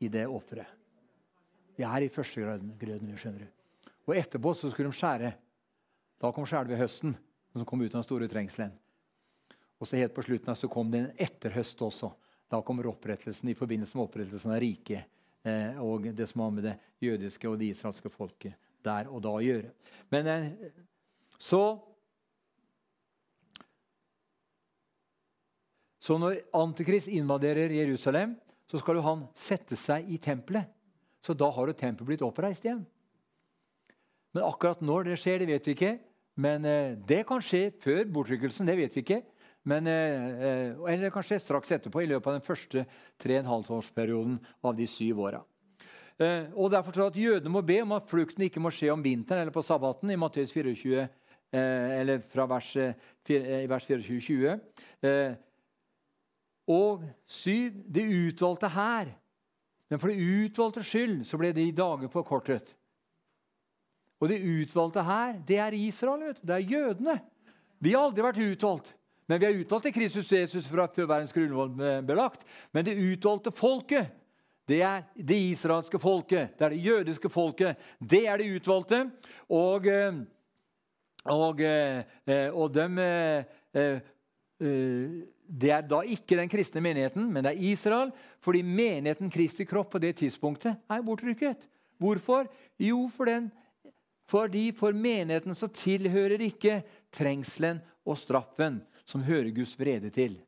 [0.00, 0.79] i det offeret.
[1.80, 3.92] Vi er i førstegrøden, skjønner du.
[4.10, 5.32] Og etterpå så skulle de skjære.
[6.20, 7.14] Da kom selve høsten,
[7.54, 8.74] som kom ut av den store trengselen.
[9.80, 12.10] Og så helt på slutten så kom det en etterhøst også.
[12.52, 15.06] Da kommer opprettelsen i forbindelse med opprettelsen av riket
[15.46, 19.32] eh, og det som har med det jødiske og det israelske folket der og da
[19.38, 19.70] å gjøre.
[20.12, 20.50] Men eh,
[21.38, 21.62] så
[26.00, 28.32] Så når Antikrist invaderer Jerusalem,
[28.66, 30.64] så skal jo han sette seg i tempelet.
[31.24, 32.84] Så da har jo tempelet blitt oppreist igjen.
[34.34, 35.92] Men akkurat når det skjer, det vet vi ikke.
[36.40, 38.66] Men eh, det kan skje før bortrykkelsen.
[38.66, 39.22] det vet vi ikke.
[39.68, 42.86] Men, eh, eller det kan skje straks etterpå, i løpet av den første
[43.20, 45.42] tre og en halv årsperioden av de syv åra.
[46.20, 49.04] Eh, og derfor så at Jødene må be om at flukten ikke må skje om
[49.04, 50.10] vinteren eller på sabbaten.
[50.10, 51.08] i Matteus 24,
[51.52, 52.92] eh, eller fra vers, eh,
[53.28, 54.60] i vers 24-20.
[56.68, 59.06] Og syv, det utvalgte her.
[59.90, 62.76] Men for det utvalgte skyld så ble de dager forkortet.
[64.20, 66.26] Og det utvalgte her, det er Israel.
[66.28, 66.46] vet du.
[66.46, 67.20] Det er jødene.
[67.80, 68.94] Vi har aldri vært utvalgt.
[69.26, 72.44] Men vi er utvalgt til Kristus Jesus fra før verdens grunnvoll ble lagt.
[72.74, 74.10] Men det utvalgte folket,
[74.68, 76.54] det er det israelske folket.
[76.58, 77.78] Det er det jødiske folket.
[77.98, 79.00] Det er det utvalgte.
[79.48, 80.20] Og, eh,
[81.24, 83.04] og, og, eh, de,
[83.74, 84.00] eh,
[85.50, 88.12] det er da ikke den kristne menigheten, men det er Israel.
[88.42, 91.66] Fordi menigheten Kristi kropp på det tidspunktet er bortrykket.
[92.00, 92.46] Hvorfor?
[92.80, 93.50] Jo, for den,
[94.30, 96.80] fordi for menigheten så tilhører ikke
[97.12, 100.38] trengselen og straffen som hører Guds vrede til.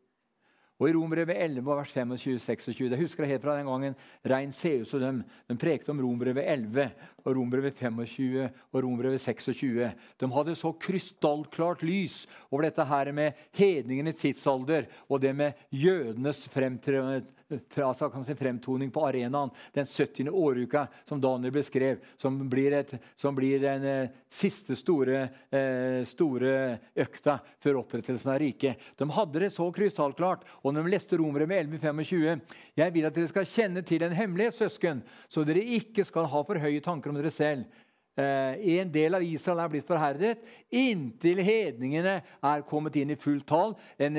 [0.83, 3.93] Og I Rombrevet 11, vers 25-26 Jeg husker det helt fra den gangen
[4.27, 6.89] Rein Seus og dem de prekte om Rombrevet 11,
[7.23, 9.93] og Rombrevet 25 og Rombrevet 26.
[10.19, 16.49] De hadde så krystallklart lys over dette her med hedningenes tidsalder og det med jødenes
[17.53, 20.29] fremtredende kan si, fremtoning på arenaen den 70.
[20.29, 26.79] åruka som Daniel beskrev, som blir, et, som blir den eh, siste store, eh, store,
[26.95, 28.81] økta før opprettelsen av riket.
[28.99, 30.47] De hadde det så krystallklart.
[30.63, 32.41] Og når de leste Romere med 11.25
[32.77, 36.45] Jeg vil at dere skal kjenne til en hemmelighet, søsken, så dere ikke skal ha
[36.47, 37.67] for høye tanker om dere selv.
[38.17, 43.47] Eh, en del av Israel er blitt forherdet inntil hedningene er kommet inn i fullt
[43.49, 43.73] tall.
[43.97, 44.19] En,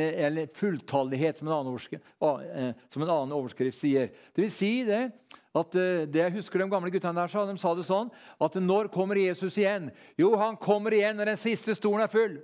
[0.58, 4.10] fulltallighet, som en, annen eh, som en annen overskrift sier.
[4.34, 5.04] Det vil si det
[5.54, 8.10] at eh, det jeg husker de gamle guttene der sa, de sa det sånn
[8.42, 9.92] at når kommer Jesus igjen?
[10.18, 12.42] Jo, han kommer igjen når den siste stolen er full.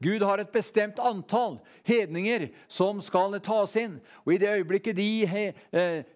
[0.00, 3.98] Gud har et bestemt antall hedninger som skal tas inn.
[4.24, 5.52] Og I det øyeblikket, de,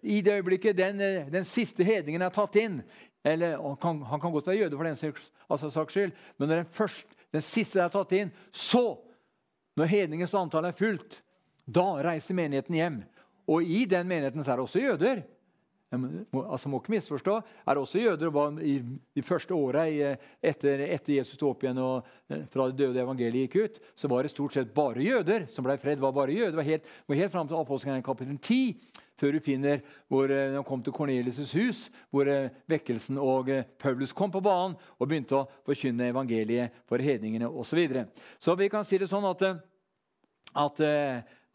[0.01, 2.80] i det øyeblikket den, den, siste hedningen er tatt inn,
[3.25, 5.14] eller han kan, han kan, godt være jøde for den
[5.51, 6.12] altså, saks skyld.
[6.39, 8.99] Men når den, første, den siste er tatt inn, så,
[9.77, 11.21] når hedningens antall er fullt,
[11.66, 13.03] da reiser menigheten hjem.
[13.51, 15.23] Og i den menigheten er det også jøder.
[15.91, 17.41] Altså må ikke misforstå.
[17.66, 22.07] Er også jøder var i de første åra etter, etter, Jesus sto opp igjen og
[22.30, 25.66] eh, fra det døde evangeliet gikk ut, så var det stort sett bare jøder som
[25.66, 25.99] ble fred.
[25.99, 26.55] var bare jøder.
[26.55, 30.64] Det var helt, var helt fram til Apostelgjerningen kapittel 10 før du finner hvor han
[30.64, 35.41] kom til Kornelius' hus, hvor eh, vekkelsen og eh, Paulus kom på banen og begynte
[35.41, 37.66] å forkynne evangeliet for hedningene osv.
[37.72, 38.07] Så, videre.
[38.38, 39.43] så vi kan si det sånn at,
[40.55, 40.84] at,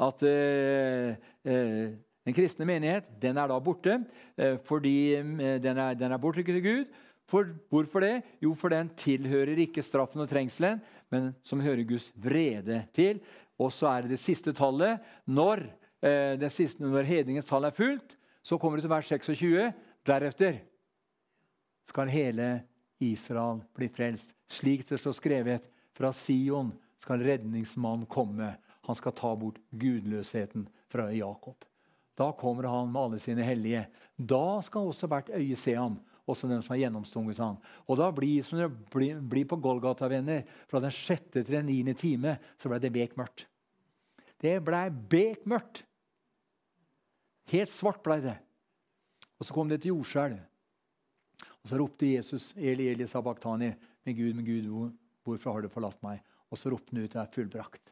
[0.09, 0.27] at
[2.25, 3.99] den kristne menighet den er da borte
[4.65, 4.95] fordi
[5.61, 6.93] den er, den er bortrykket til Gud.
[7.29, 8.23] For, hvorfor det?
[8.41, 10.81] Jo, for den tilhører ikke straffen og trengselen,
[11.13, 13.21] men som hører Guds vrede til.
[13.61, 15.01] Og så er det det siste tallet.
[15.25, 15.63] Når
[16.05, 18.15] Eh, siste, når hedningens tall er fullt,
[18.45, 19.71] så kommer det til vers 26.
[20.05, 20.59] Deretter
[21.89, 22.49] skal hele
[23.01, 24.35] Israel bli frelst.
[24.51, 25.69] Slik det står skrevet.
[25.95, 28.51] Fra Sion skal redningsmannen komme.
[28.85, 31.65] Han skal ta bort gudløsheten fra Jakob.
[32.15, 33.85] Da kommer han med alle sine hellige.
[34.15, 37.57] Da skal også hvert øye se ham, også dem som har gjennomstunget ham.
[37.85, 41.67] Og da blir som det blir, blir på Golgata, venner, fra den sjette til den
[41.69, 43.45] niende time, så ble det bekmørkt.
[44.41, 45.83] Det blei bekmørkt.
[47.51, 48.37] Helt svart ble det.
[49.39, 50.39] Og så kom det et jordskjelv.
[51.65, 53.71] Og så ropte Jesus, Eli, Eli, sabachthani,
[54.05, 54.93] min Gud, min Gud,
[55.25, 56.21] hvorfor har du forlatt meg?
[56.53, 57.91] Og så ropte han ut, det er fullbrakt.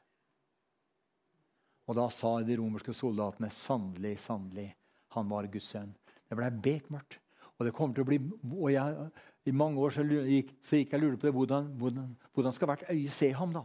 [1.94, 4.72] Og da sa de romerske soldatene, sannelig, sannelig,
[5.14, 5.92] han var Guds sønn.
[6.26, 7.20] Det ble bekmørkt.
[7.60, 8.18] Og det kommer til å bli,
[8.50, 9.04] og jeg,
[9.46, 12.56] I mange år så gikk, så gikk jeg og lurte på det, hvordan, hvordan, hvordan
[12.58, 13.54] skal hvert øye se ham.
[13.54, 13.62] da?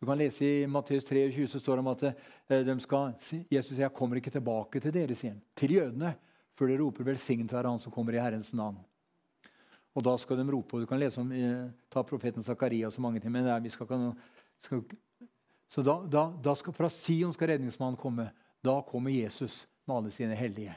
[0.00, 3.12] Du kan lese I Matteus 23 så står det om at eh, de skal,
[3.52, 5.42] Jesus sier, 'Jeg kommer ikke tilbake til dere', sier han.
[5.54, 6.14] Til jødene.
[6.56, 8.80] Før de roper 'velsignet være Han som kommer i Herrens navn'.
[9.94, 12.92] Og da skal de rope, og Du kan lese om eh, ta profeten Zakaria og
[12.92, 13.32] så mange ting.
[13.32, 14.16] men nei, vi skal ikke
[14.58, 14.82] skal,
[15.72, 18.28] Så da, da, da skal, Fra Sion skal redningsmannen komme.
[18.60, 20.74] Da kommer Jesus med alle sine hellige.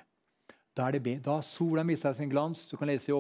[0.76, 2.70] Da, er det, da sola mista sin glans.
[2.70, 3.18] Du kan lese i,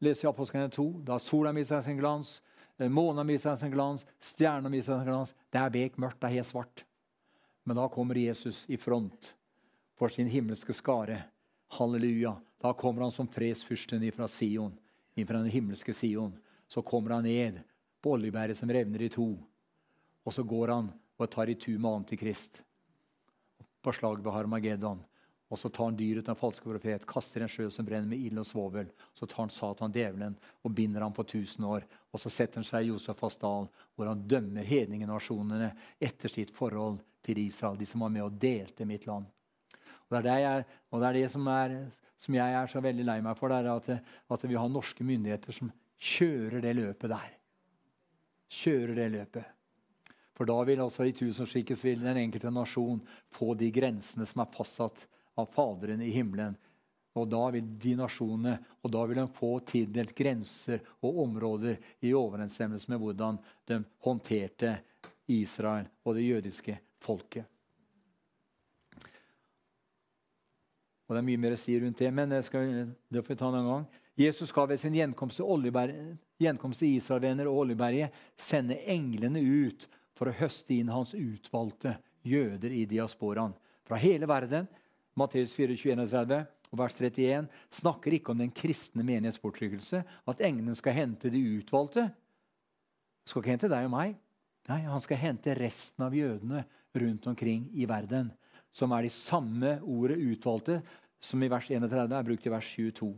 [0.00, 0.86] lese i Apostlene 2.
[1.04, 2.38] Da sola mista sin glans.
[2.78, 5.34] Eh, månen mista sin glans, stjerna mista sin glans.
[5.52, 6.84] Det er bekmørkt, det er helt svart.
[7.64, 9.34] Men da kommer Jesus i front
[9.98, 11.22] for sin himmelske skare.
[11.76, 12.38] Halleluja.
[12.62, 14.72] Da kommer han som fredsfyrsten fra Sion,
[15.26, 16.32] fra den himmelske Sion.
[16.68, 17.60] Så kommer han ned
[18.00, 19.34] på Oljeberget som revner i to.
[20.24, 22.62] Og så går han og tar i tu med Antikrist
[23.82, 25.00] på slaget ved Harmageddon.
[25.48, 28.20] Og så tar han dyret til en falske profet, kaster en sjø som brenner med
[28.20, 28.90] ild og svovel.
[29.16, 31.86] Så tar han Satan, djevelen, og binder ham på tusen år.
[32.12, 35.70] Og så setter han seg i Josefas dal, hvor han dømmer hedningenasjonene
[36.04, 39.24] etter sitt forhold til Israel, de som var med og delte mitt land.
[40.08, 41.76] Og Det er det, jeg, det, er det som, er,
[42.20, 45.04] som, jeg er så veldig lei meg for, det er at, at vi har norske
[45.04, 47.32] myndigheter som kjører det løpet der.
[48.52, 49.57] Kjører det løpet.
[50.38, 53.00] For da vil altså i tusenskikkes vil den enkelte nasjon
[53.34, 55.02] få de grensene som er fastsatt
[55.38, 56.54] av Faderen i himmelen.
[57.18, 62.14] Og da vil de nasjonene og da vil de få tildelt grenser og områder i
[62.14, 64.76] overensstemmelse med hvordan de håndterte
[65.34, 67.44] Israel og det jødiske folket.
[71.08, 73.40] Og Det er mye mer å si rundt det, men det, skal, det får vi
[73.40, 73.86] ta en annen gang.
[74.18, 75.40] Jesus skal ved sin gjenkomst
[76.82, 81.94] til Israelvenner og Oljeberget sende englene ut for å høste inn hans utvalgte
[82.26, 83.54] jøder i diasporaen.
[83.86, 84.66] Fra hele verden.
[85.18, 87.46] Matteus 24, 31 og vers 31
[87.78, 90.02] snakker ikke om den kristne menighetsbortrykkelse.
[90.28, 92.08] At englen skal hente de utvalgte.
[92.10, 94.18] Han skal ikke hente deg og meg.
[94.68, 96.66] Nei, Han skal hente resten av jødene
[96.98, 98.32] rundt omkring i verden.
[98.70, 100.82] Som er de samme ordet 'utvalgte'
[101.20, 103.14] som i vers 31 er brukt i vers 22.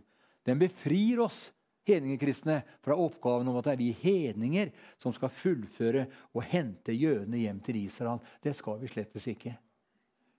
[0.46, 1.50] Den befrir oss
[1.88, 4.70] hedningekristne fra oppgaven om at det er vi hedninger
[5.00, 8.22] som skal fullføre og hente jødene hjem til Israel.
[8.42, 9.56] Det skal vi slettes ikke.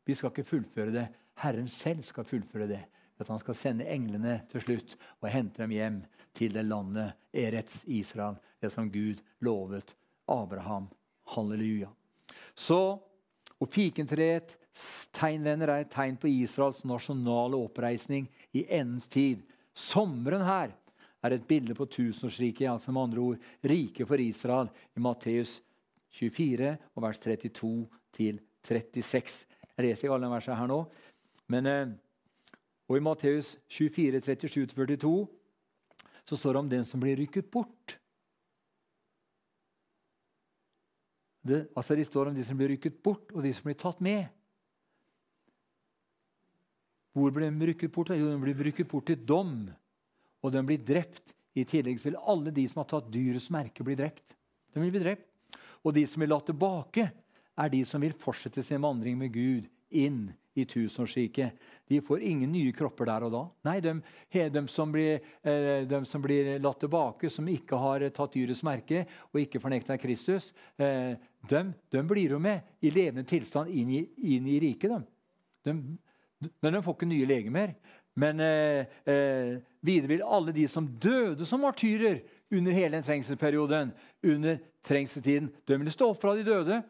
[0.05, 1.07] Vi skal ikke fullføre det.
[1.41, 2.81] Herren selv skal fullføre det.
[3.21, 5.99] At han skal sende englene til slutt og hente dem hjem
[6.37, 9.93] til det landet Erets Israel, det som Gud lovet
[10.31, 10.89] Abraham.
[11.35, 11.91] Halleluja.
[12.55, 12.97] Så,
[13.61, 14.57] og Fikentreet,
[15.13, 18.25] tegnvenner, er et tegn på Israels nasjonale oppreisning
[18.57, 19.43] i endens tid.
[19.77, 20.73] Sommeren her
[21.21, 25.59] er et bilde på tusenårsriket, altså med andre ord riket for Israel, i Matteus
[26.11, 27.89] 24, og vers 32
[28.61, 29.45] 36.
[29.77, 30.81] Jeg leser alle versene her nå.
[31.51, 31.93] Men, eh,
[32.89, 35.13] og I Matteus 24, 37-42
[36.25, 37.97] så står det om den som blir rykket bort.
[41.41, 44.01] Det, altså De står om de som blir rykket bort, og de som blir tatt
[44.01, 44.27] med.
[47.17, 48.13] Hvor ble de rykket bort?
[48.15, 49.65] Jo, de blir rykket bort til dom
[50.41, 51.33] og den blir drept.
[51.57, 54.37] I tillegg vil alle de som har tatt dyrets merke, bli drept.
[54.71, 55.27] De vil bli drept.
[55.83, 57.09] Og de som vil la tilbake,
[57.61, 61.51] er de som vil fortsette sin vandring med Gud inn i tusenårsriket.
[61.87, 63.41] De får ingen nye kropper der og da.
[63.67, 63.93] Nei, de,
[64.51, 69.05] de, som, blir, eh, de som blir latt tilbake, som ikke har tatt dyrets merke
[69.31, 71.13] og ikke fornekta Kristus, eh,
[71.49, 74.03] de, de, blir jo med i levende tilstand inn i,
[74.35, 75.07] inn i riket.
[75.63, 75.75] De.
[76.59, 77.75] men de får ikke nye legemer.
[78.19, 82.21] Men eh, eh, videre vil alle de som døde som martyrer
[82.51, 86.81] under hele den trengselperioden, under trengseltiden, de vil stå opp fra de døde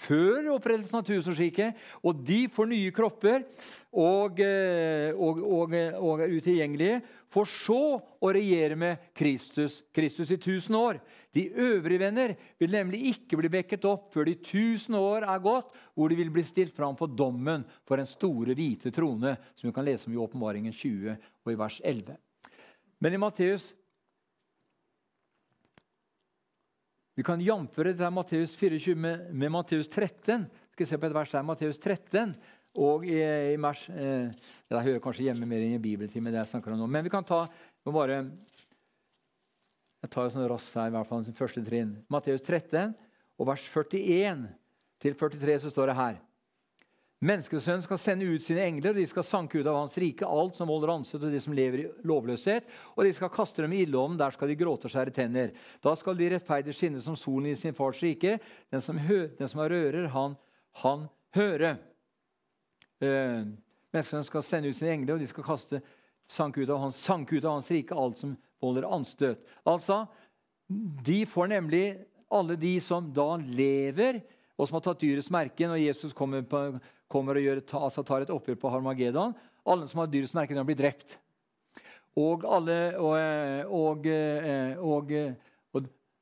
[0.00, 1.78] før opprettelsen av tusenårsriket.
[2.06, 3.44] Og de får nye kropper
[3.90, 7.00] og, eh, og, og, og, er utilgjengelige.
[7.30, 10.98] For så å regjere med Kristus, Kristus i tusen år.
[11.34, 15.70] De øvrige venner vil nemlig ikke bli vekket opp før de tusen år er gått,
[15.94, 19.76] hvor de vil bli stilt fram for dommen for den store, hvite trone, som vi
[19.76, 22.18] kan lese om i Åpenbaringen 20 og i vers 11.
[23.00, 23.70] Men i Matteus
[27.16, 30.46] Vi kan jamføre dette Matteus 24 med, med Matteus 13.
[30.46, 32.32] Vi Skal se på et vers her, Matteus 13.
[32.80, 34.30] Og i, i vers, eh,
[34.70, 36.30] Det hører kanskje hjemme mer i bibeltime.
[36.30, 36.86] det jeg snakker om nå.
[36.88, 37.42] Men vi kan ta
[37.84, 38.22] bare
[40.00, 41.98] Jeg tar sånn raskt her, i hvert fall første trinn.
[42.08, 42.94] Matteus 13,
[43.36, 44.46] og vers 41
[45.00, 46.16] til 43 så står det her.
[47.20, 50.56] Menneskesønnen skal sende ut sine engler, og de skal sanke ut av hans rike alt
[50.56, 53.82] som holder ansett, og de som lever i lovløshet, og de skal kaste dem i
[53.84, 55.50] ildovnen, der skal de gråte og skjære tenner.
[55.84, 58.38] Da skal de rettferdige skinne som solen i sin fars rike.
[58.72, 60.36] Den som, den som har rører, han,
[60.80, 61.02] han
[61.36, 61.74] høre.
[63.04, 63.42] Eh,
[63.92, 65.82] menneskesønnen skal sende ut sine engler, og de skal kaste,
[66.30, 68.32] sanke ut av hans, ut av hans rike alt som
[68.64, 69.44] holder anstøt.
[69.68, 70.06] Altså,
[71.04, 71.84] de får nemlig
[72.32, 74.22] alle de som da lever,
[74.56, 76.62] og som har tatt dyrets merke når Jesus kommer på
[77.10, 79.34] kommer og gjør, altså tar et oppgjør på Harmageddon.
[79.66, 81.18] Alle som har dyrets merke, blir drept.
[82.18, 83.14] Og alle og,
[83.70, 84.08] og,
[84.82, 85.14] og,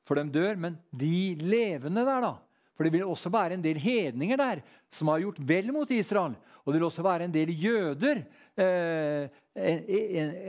[0.09, 2.35] For dem dør, men de levende der, da
[2.77, 6.37] For det vil også være en del hedninger der som har gjort vel mot Israel.
[6.65, 8.23] Og det vil også være en del jøder,
[8.57, 9.29] eh,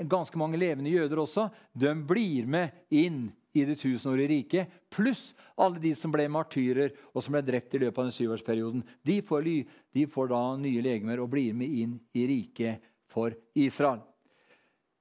[0.08, 1.50] ganske mange levende jøder også.
[1.74, 7.24] De blir med inn i det tusenårige riket, pluss alle de som ble martyrer og
[7.24, 8.84] som ble drept i løpet av den syvårsperioden.
[9.06, 9.50] De får,
[9.96, 14.04] de får da nye legemer og blir med inn i riket for Israel.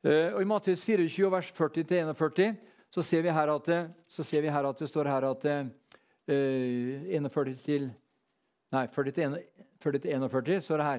[0.07, 2.59] Uh, og I Matteus 24, vers 40-41
[2.95, 3.81] så ser vi her at det,
[4.17, 5.57] ser vi her at det står her at uh,
[6.31, 7.91] eh, 41 til
[8.69, 10.99] Nei, 40-41 står det her.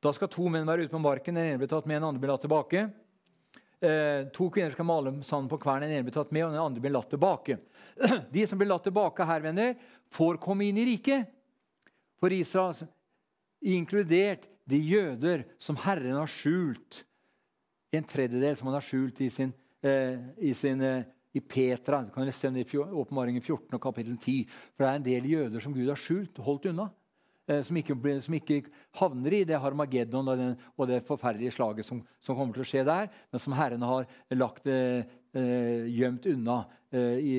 [0.00, 2.22] Da skal to menn være ute på marken, den ene blir tatt med, den andre
[2.22, 2.86] blir latt tilbake.
[3.84, 5.88] Eh, to kvinner skal male sand på kvernen.
[5.88, 7.58] Den ene blir tatt med, og den andre blir latt tilbake.
[8.34, 9.74] De som blir latt tilbake her, venner,
[10.14, 11.28] får komme inn i riket.
[12.20, 12.86] For Israel,
[13.60, 17.02] inkludert de jøder som Herren har skjult.
[17.92, 19.52] En tredjedel som han har skjult i sin,
[19.84, 21.04] eh, i, sin eh,
[21.36, 22.00] i Petra.
[22.06, 24.48] Du kan lese om det i Åpenbaringen 14 og kapittel 10.
[24.72, 26.88] For det er en del jøder som Gud har skjult og holdt unna.
[27.44, 28.62] Eh, som ikke, som ikke,
[28.96, 32.68] havner i det Harmageddon og, den, og det forferdelige slaget som, som, kommer til å
[32.70, 35.04] skje der, men som Herren har lagt eh,
[35.36, 36.62] eh gjemt unna,
[36.94, 37.34] eh, i,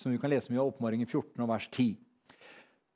[0.00, 1.98] som vi kan lese om i Oppmaringen 14 og vers 10.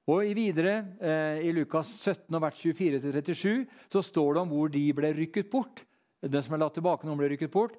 [0.08, 4.72] Og i videre, eh, I Lukas 17 og vers 24-37 så står det om hvor
[4.72, 5.84] de ble rykket bort.
[6.24, 7.76] Den som er latt tilbake, noen ble rykket bort.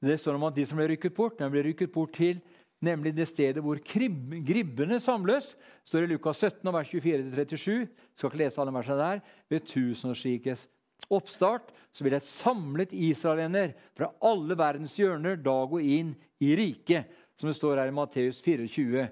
[0.00, 2.38] Det står om at De som ble rykket bort, den ble rykket bort til
[2.84, 5.54] nemlig det stedet hvor gribbene samles,
[5.88, 7.88] står i Lukas 17, vers 24-37.
[8.16, 9.24] Skal ikke lese alle versene der.
[9.52, 10.66] Ved tusenårsrikets
[11.10, 17.08] oppstart så vil et samlet israelender fra alle verdens hjørner da gå inn i riket,
[17.38, 19.06] som det står her i Matteus 24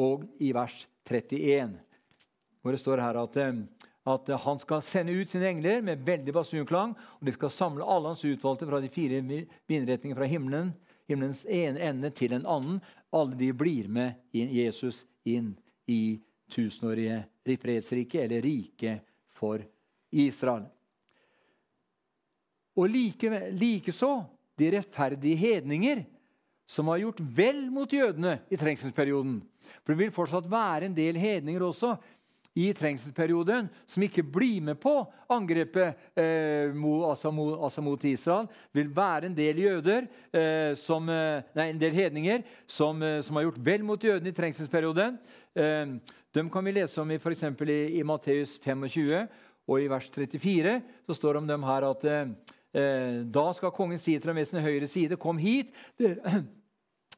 [0.00, 1.78] og i vers 31.
[2.60, 3.62] Hvor det står her at, eh,
[4.10, 8.12] at han skal sende ut sine engler med veldig basunklang, og de skal samle alle
[8.12, 9.20] hans utvalgte fra de fire
[9.68, 10.72] vindretninger fra himmelen,
[11.10, 12.80] himmelens ene ende til en annen.
[13.12, 15.52] Alle de blir med Jesus inn
[15.90, 17.24] i tusenårige
[17.60, 19.62] fredsriket, eller riket for
[20.10, 20.66] Israel.
[22.78, 26.04] Og likeså like de rettferdige hedninger
[26.70, 29.40] som har gjort vel mot jødene i trengselsperioden.
[29.82, 31.96] For det vil fortsatt være en del hedninger også
[32.58, 34.92] i trengselsperioden som ikke blir med på
[35.30, 38.48] angrepet eh, mot, altså, mot, altså mot, Israel.
[38.74, 43.38] Vil være en del jøder, eh, som, eh, nei, en del hedninger som, eh, som,
[43.38, 45.18] har gjort vel mot jødene i trengselsperioden.
[45.54, 45.96] Eh,
[46.34, 49.28] dem kan vi lese om i, for i, i Matteus 25
[49.70, 50.80] og i vers 34.
[51.06, 54.50] Så står det om dem her at eh, da skal kongen si til dem ved
[54.50, 55.70] sin høyre side, kom hit.
[55.98, 56.42] dere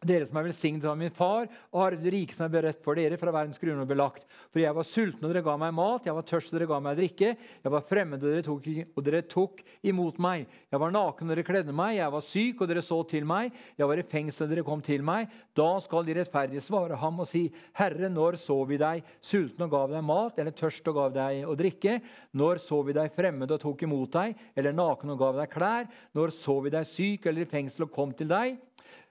[0.07, 2.99] dere som er velsignet av min far, og har det rike som er beredt for
[2.99, 4.27] dere fra verdens og belagt.
[4.51, 6.07] For jeg var sulten, og dere ga meg mat.
[6.07, 7.31] Jeg var tørst, og dere ga meg drikke.
[7.39, 10.47] Jeg var fremmed, og dere, tok, og dere tok imot meg.
[10.73, 11.97] Jeg var naken, og dere kledde meg.
[11.99, 13.53] Jeg var syk, og dere så til meg.
[13.79, 15.31] Jeg var i fengsel, og dere kom til meg.
[15.59, 17.47] Da skal de rettferdige svare ham og si,
[17.79, 21.47] Herre, når så vi deg sulten og gav deg mat, eller tørst og gav deg
[21.47, 21.99] å drikke?
[22.39, 25.89] Når så vi deg fremmed og tok imot deg, eller naken og gav deg klær?
[26.17, 28.59] Når så vi deg syk eller i fengsel og kom til deg?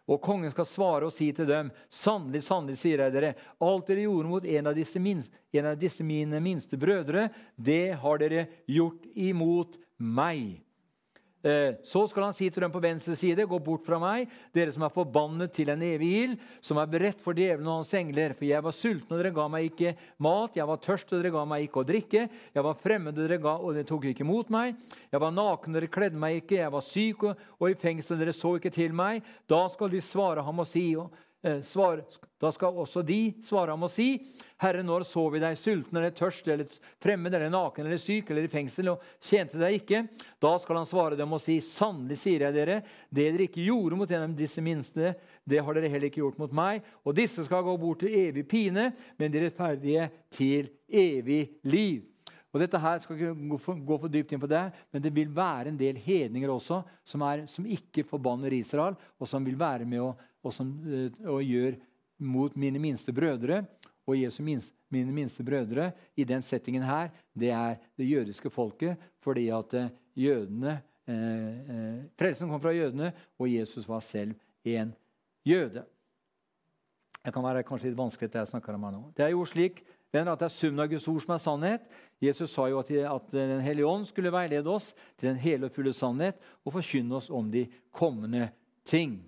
[0.10, 4.08] Og kongen skal svare og si til dem, sannelig, sannelig, sier jeg dere, alt dere
[4.08, 8.47] gjorde mot en av disse, minst, en av disse mine minste brødre, det har dere
[8.66, 10.60] gjort imot meg.
[11.41, 14.73] Eh, så skal han si til dem på venstre side, gå bort fra meg, dere
[14.73, 18.35] som er forbannet til en evig ild, som er beredt for djevelen og hans engler.
[18.37, 20.59] For jeg var sulten, og dere ga meg ikke mat.
[20.59, 22.27] Jeg var tørst, og dere ga meg ikke å drikke.
[22.53, 24.77] Jeg var fremmed, og dere, ga, og dere tok ikke mot meg.
[25.09, 26.61] Jeg var naken, og dere kledde meg ikke.
[26.61, 29.25] Jeg var syk og, og i fengsel, og dere så ikke til meg.
[29.49, 31.09] Da skal de svare ham og si og,
[31.65, 32.03] svar,
[32.41, 34.13] da skal også de svare ham og si,
[34.61, 36.69] Herre, når så vi deg sulten eller tørst eller
[37.01, 40.03] fremmed eller naken eller syk eller i fengsel og tjente deg ikke?
[40.41, 42.77] Da skal han svare dem og si, sannelig sier jeg dere,
[43.09, 46.37] det dere ikke gjorde mot en av disse minste, det har dere heller ikke gjort
[46.41, 46.85] mot meg.
[47.01, 52.07] Og disse skal gå bort til evig pine, men de rettferdige til evig liv.
[52.51, 55.71] Og dette her skal ikke gå for, dypt inn på det, men det vil være
[55.71, 60.03] en del hedninger også som, er, som ikke forbanner Israel, og som vil være med
[60.03, 60.09] å,
[60.43, 60.73] og som,
[61.25, 61.79] og eh, gjør
[62.21, 63.63] mot mine minste brødre.
[64.09, 68.97] Og Jesu minste, mine minste brødre i den settingen her, det er det jødiske folket,
[69.21, 74.33] fordi at eh, jødene eh, eh, Frelsen kom fra jødene, og Jesus var selv
[74.65, 74.93] en
[75.45, 75.85] jøde.
[77.25, 79.03] Det kan være kanskje litt vanskelig det jeg snakker om her nå.
[79.17, 81.83] Det er jo slik Venner, at det er summen av Guds ord som er sannhet.
[82.19, 85.71] Jesus sa jo at, at Den hellige ånd skulle veilede oss til den hele og
[85.71, 87.63] fulle sannhet og forkynne oss om de
[87.95, 88.49] kommende
[88.83, 89.21] ting.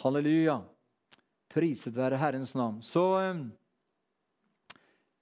[0.00, 0.60] Halleluja.
[1.50, 2.78] Priset være Herrens navn.
[2.82, 3.40] Så, eh,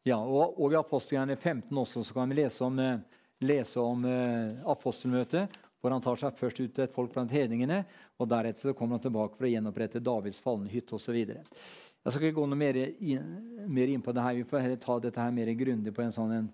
[0.06, 3.00] ja, og, og I apostelgjerne 15 også så kan vi lese om, eh,
[3.42, 7.84] lese om uh, apostelmøtet, hvor han tar seg først ut til et folk blant hedningene,
[8.18, 11.14] og deretter så kommer han tilbake for å gjenopprette Davids falne hytte osv.
[11.22, 13.28] Jeg skal ikke gå noe mer inn,
[13.70, 14.34] mer inn på det her.
[14.40, 16.48] Vi får heller ta dette her mer grundig på en sånn en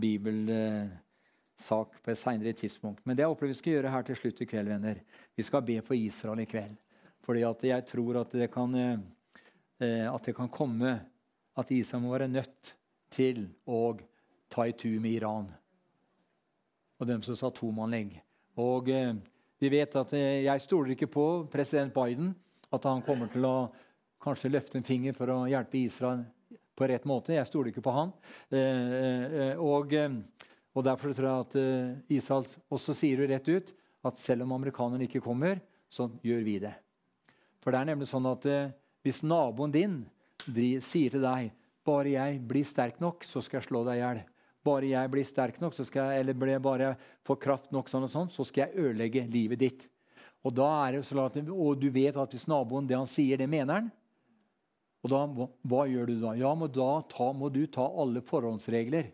[0.00, 3.04] bibelsak på et seinere tidspunkt.
[3.04, 4.96] Men det jeg opplever vi skal gjøre her til slutt i kveld, venner.
[5.36, 6.76] Vi skal be for Israel i kveld.
[7.30, 10.96] Fordi at jeg tror at det kan, eh, at det kan komme
[11.54, 12.74] at Israel må være nødt
[13.14, 13.94] til å
[14.50, 15.46] ta i tur med Iran
[17.00, 18.18] og dem som sa tomannlegg.
[18.58, 19.14] Og eh,
[19.62, 22.34] vi vet at eh, Jeg stoler ikke på president Biden,
[22.74, 23.70] at han kommer til å
[24.20, 26.26] kanskje løfte en finger for å hjelpe Israel
[26.76, 27.36] på rett måte.
[27.36, 28.12] Jeg stoler ikke på han.
[28.50, 30.18] Eh, eh, og, eh,
[30.74, 33.74] og, Derfor tror jeg at Israel også sier det rett ut
[34.10, 35.60] at selv om amerikanerne ikke kommer,
[35.92, 36.74] så gjør vi det.
[37.60, 38.46] For det er nemlig sånn at
[39.04, 40.02] hvis naboen din
[40.84, 41.50] sier til deg
[41.86, 44.20] bare jeg blir sterk nok, så skal jeg slå deg i hjel.
[44.64, 46.90] Bare jeg blir sterk nok, jeg, eller bare
[47.24, 49.86] får kraft nok, sånn og sånn, så skal jeg ødelegge livet ditt.
[50.44, 53.90] Og, sånn at, og du vet at hvis naboen det han sier, det mener han,
[55.00, 55.22] og da,
[55.64, 56.34] Hva gjør du da?
[56.36, 59.08] Ja, men Da ta, må du ta alle forhåndsregler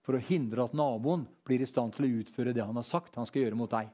[0.00, 3.18] for å hindre at naboen blir i stand til å utføre det han har sagt
[3.20, 3.90] han skal gjøre mot deg.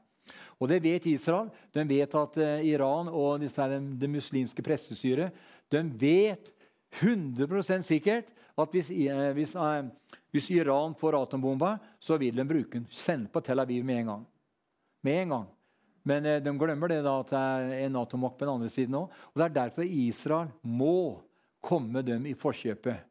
[0.59, 1.49] Og Det vet Israel.
[1.73, 5.33] De vet at uh, Iran og det muslimske prestestyret
[5.71, 6.51] de vet
[7.01, 9.85] 100% sikkert at hvis, uh, hvis, uh,
[10.31, 12.87] hvis, Iran får atombomba, så vil de bruke den.
[12.89, 14.25] Sende på Tel Aviv med en gang.
[15.03, 15.47] Med en gang.
[16.05, 18.97] Men eh, de glemmer det da at det er en atommakt på den andre siden
[18.99, 19.13] òg.
[19.33, 21.21] Og det er derfor Israel må
[21.65, 23.01] komme dem i forkjøpet.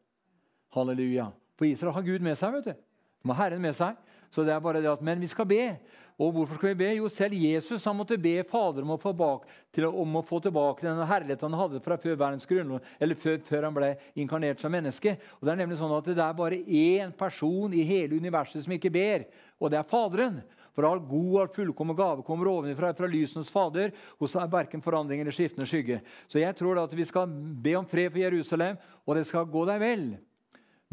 [0.77, 1.27] Halleluja.
[1.59, 2.55] For Israel har Gud med seg.
[2.55, 2.85] vet du.
[3.25, 3.99] De har Herren med seg.
[4.31, 5.77] Så det er bare det at, Men vi skal be.
[6.15, 6.89] Og hvorfor skal vi be?
[6.95, 10.87] Jo, selv Jesus han måtte be Fader om å bak, til, om å få tilbake
[10.87, 13.89] den herligheten han hadde fra før verdens grunnlov, eller før, før, han ble
[14.23, 15.17] inkarnert som menneske.
[15.41, 18.77] Og Det er nemlig sånn at det er bare én person i hele universet som
[18.77, 19.25] ikke ber,
[19.59, 20.39] og det er Faderen.
[20.75, 25.35] For all god og fullkommen gave kommer ovenfra, fra lysens Fader, hos verken forandring eller
[25.35, 26.01] skiftende skygge.
[26.27, 29.67] Så jeg tror at vi skal be om fred for Jerusalem, og det skal gå
[29.71, 30.07] deg vel.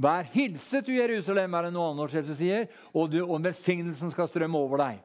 [0.02, 4.58] Vær hilset, du Jerusalem, er det noe annet sier, og, du, og velsignelsen skal strømme
[4.58, 5.02] over deg.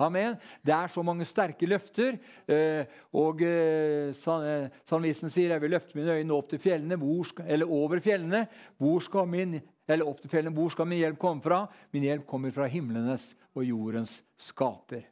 [0.00, 0.36] Amen.
[0.64, 2.16] Det er så mange sterke løfter.
[2.48, 2.88] Eh,
[3.20, 6.96] og eh, eh, Salmisten sier jeg vil løfte mine øyne opp til fjellene,
[7.28, 8.46] skal, eller over fjellene.
[8.80, 11.66] Hvor skal min, eller opp til fjellene, hvor skal min hjelp komme fra?
[11.92, 15.04] Min hjelp kommer fra himlenes og jordens skaper.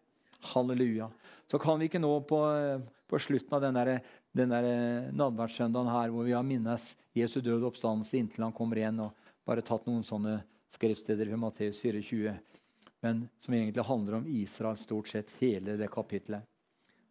[0.55, 1.11] Halleluja.
[1.51, 2.41] Så kan vi ikke nå på,
[3.09, 4.01] på slutten av denne,
[4.37, 4.61] denne
[5.17, 9.65] nadverdssøndagen her, hvor vi har minnes Jesu døde oppstandelse inntil han kommer igjen, og bare
[9.65, 10.39] tatt noen sånne
[10.77, 12.37] skriftsteder ved Matteus 24
[13.01, 16.43] men som egentlig handler om Israel, stort sett hele det kapitlet.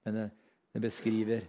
[0.03, 0.29] Men det,
[0.73, 1.43] det, beskriver,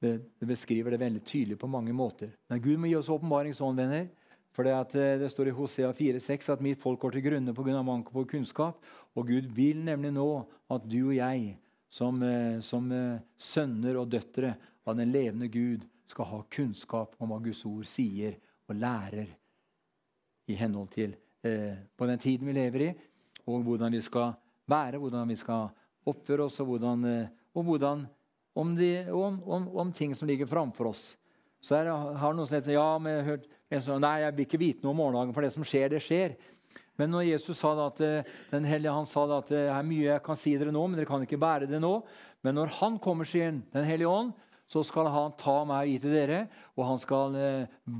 [0.00, 2.34] det, det, beskriver det veldig tydelig på mange måter.
[2.48, 4.10] Men Gud må gi oss åpenbaring sånn, venner.
[4.56, 7.82] For det, eh, det står i Hosea 4,6 at mitt folk går til grunne pga.
[7.82, 8.84] manko på kunnskap.
[9.16, 10.28] Og Gud vil nemlig nå
[10.70, 11.56] at du og jeg,
[11.88, 14.56] som, eh, som eh, sønner og døtre
[14.86, 18.34] av den levende Gud, skal ha kunnskap om hva Guds ord sier
[18.68, 19.28] og lærer
[20.50, 22.88] i henhold til Eh, på den tiden vi lever i,
[23.48, 24.34] og hvordan vi skal
[24.68, 25.70] være, hvordan vi skal
[26.04, 28.02] oppføre oss, og, hvordan, eh, og hvordan,
[28.60, 31.04] om, de, om, om, om, ting som ligger framfor oss.
[31.64, 33.48] Så er, har noen sagt ja, men jeg hørt,
[33.86, 36.36] sånn, nei, jeg vil ikke vite noe om morgendagen, for det som skjer, det skjer.
[37.00, 40.26] Men når Jesus sa at eh, den hellige, han sa at det er mye jeg
[40.26, 41.94] kan si dere nå, men dere kan ikke bære det nå.
[42.44, 44.36] Men når Han kommer, sier Den hellige ånd,
[44.68, 46.44] så skal han ta meg og gi til dere,
[46.76, 47.34] og han skal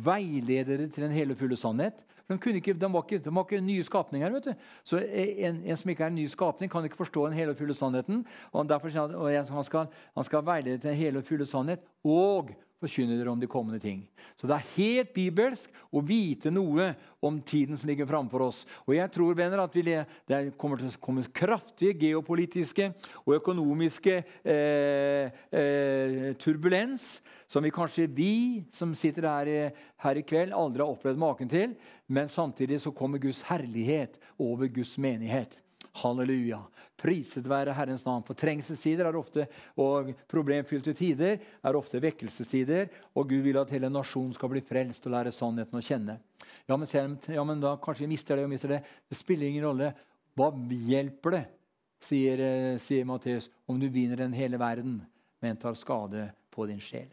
[0.05, 1.97] veilede dere til den hele fulle sannhet.
[2.31, 4.31] De, ikke, de, var ikke, de, var ikke, nye skapninger.
[4.31, 4.53] vet du.
[4.85, 7.57] Så en, en, som ikke er en ny skapning, kan ikke forstå den hele og
[7.57, 8.27] fulle sannheten.
[8.53, 12.51] og derfor og han, skal, han skal veilede til den hele og fulle sannhet og
[12.81, 14.03] forkynne dere om de kommende ting.
[14.41, 16.91] Så det er helt bibelsk å vite noe
[17.25, 18.63] om tiden som ligger framfor oss.
[18.87, 22.91] Og jeg tror venner, at det kommer til å komme kraftige geopolitiske
[23.27, 27.19] og økonomiske eh, eh, turbulens
[27.51, 28.35] som vi kanskje vi
[28.73, 31.75] som sitter her, her i kveld, aldri har opplevd maken til.
[32.07, 35.59] Men samtidig så kommer Guds herlighet over Guds menighet.
[35.99, 36.61] Halleluja.
[37.01, 38.23] Priset være Herrens navn.
[38.27, 39.47] For trengselstider er ofte,
[39.81, 42.91] og problemfylte tider er ofte vekkelsestider.
[43.17, 46.19] Og Gud vil at hele nasjonen skal bli frelst og lære sannheten å kjenne.
[46.69, 48.83] Ja, men, ja, men da kanskje vi mister det og mister det.
[49.11, 49.95] Det spiller ingen rolle.
[50.39, 51.45] Hva hjelper det,
[52.07, 55.01] sier, eh, sier Matteus, om du vinner den hele verden,
[55.43, 57.09] men tar skade på din sjel?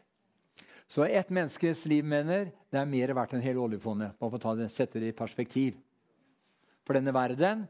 [0.88, 4.16] Så ett menneskes liv mener det er mer verdt enn hele oljefondet.
[4.20, 5.76] Bare for å sette det i perspektiv.
[6.88, 7.66] For denne verden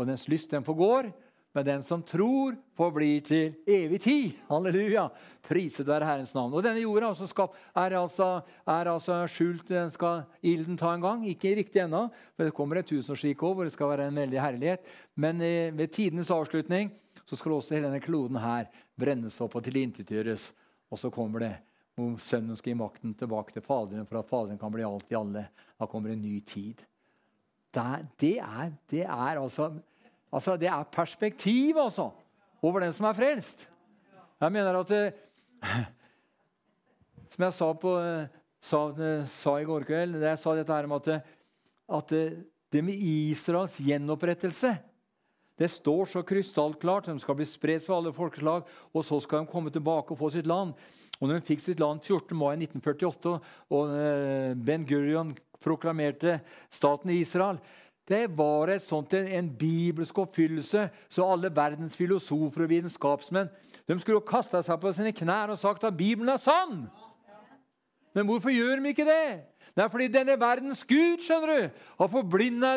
[0.00, 1.10] og dens lyst den forgår,
[1.52, 4.36] men den som tror, forblir til evig tid.
[4.46, 5.08] Halleluja!
[5.42, 6.52] Priset være Herrens navn.
[6.54, 8.28] Og denne jorda altså skap, er, altså,
[8.70, 9.64] er altså skjult.
[9.66, 11.24] Den skal ilden ta en gang.
[11.26, 12.04] Ikke riktig ennå,
[12.36, 14.86] for det kommer et tusenårsrike år hvor det skal være en veldig herlighet.
[15.18, 16.92] Men eh, ved tidenes avslutning
[17.26, 20.52] så skal også hele denne kloden her brennes opp og tilintetgjøres.
[20.90, 21.52] Og så kommer det
[21.98, 25.18] hvor Sønnen skal gi makten tilbake til Faderen for at Faderen kan bli alt i
[25.18, 25.48] alle.
[25.74, 26.78] Da kommer en ny tid.
[27.74, 29.72] Det, det, er, det er, altså,
[30.32, 32.10] altså, det er perspektiv altså,
[32.62, 33.66] over den som er frelst.
[34.40, 35.06] Jeg mener at det,
[35.62, 35.88] eh,
[37.30, 38.28] Som jeg sa, på, eh,
[38.60, 41.08] sa, eh, sa, i går kveld Jeg sa dette her om at,
[42.00, 42.08] at
[42.72, 44.78] det med Israels gjenopprettelse
[45.60, 47.10] det står så krystallklart.
[47.12, 48.64] De skal bli spredt for alle folkeslag,
[48.96, 50.72] og så skal de komme tilbake og få sitt land.
[51.20, 52.32] Og når de fikk sitt land 14.
[52.32, 53.34] mai 1948,
[53.68, 53.92] og
[54.64, 56.38] Ben Gurion proklamerte
[56.72, 57.60] staten Israel
[58.10, 63.50] det var et sånt, en, en bibelsk oppfyllelse, så alle verdens filosofer og vitenskapsmenn
[63.86, 66.84] de skulle jo kaste seg på sine knær og sagt at Bibelen er sann.
[68.14, 69.46] Men hvorfor gjør de ikke det?
[69.70, 72.72] Det er fordi denne verdens Gud skjønner du, har forblinda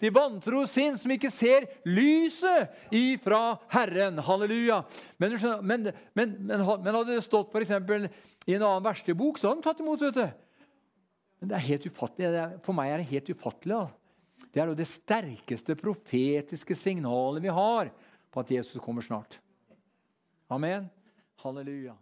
[0.00, 4.20] de vantro sinn, som ikke ser lyset ifra Herren.
[4.24, 4.80] Halleluja.
[5.20, 8.08] Men, men, men, men hadde det stått for eksempel,
[8.48, 10.06] i en annen verste bok, så hadde de tatt imot.
[10.08, 10.24] vet du.
[11.38, 12.44] Men det er helt ufattelig.
[12.64, 13.76] For meg er det helt ufattelig.
[13.76, 14.07] Da.
[14.52, 17.90] Det er jo det sterkeste profetiske signalet vi har
[18.32, 19.38] på at Jesus kommer snart.
[20.48, 20.88] Amen.
[21.42, 21.94] Halleluja.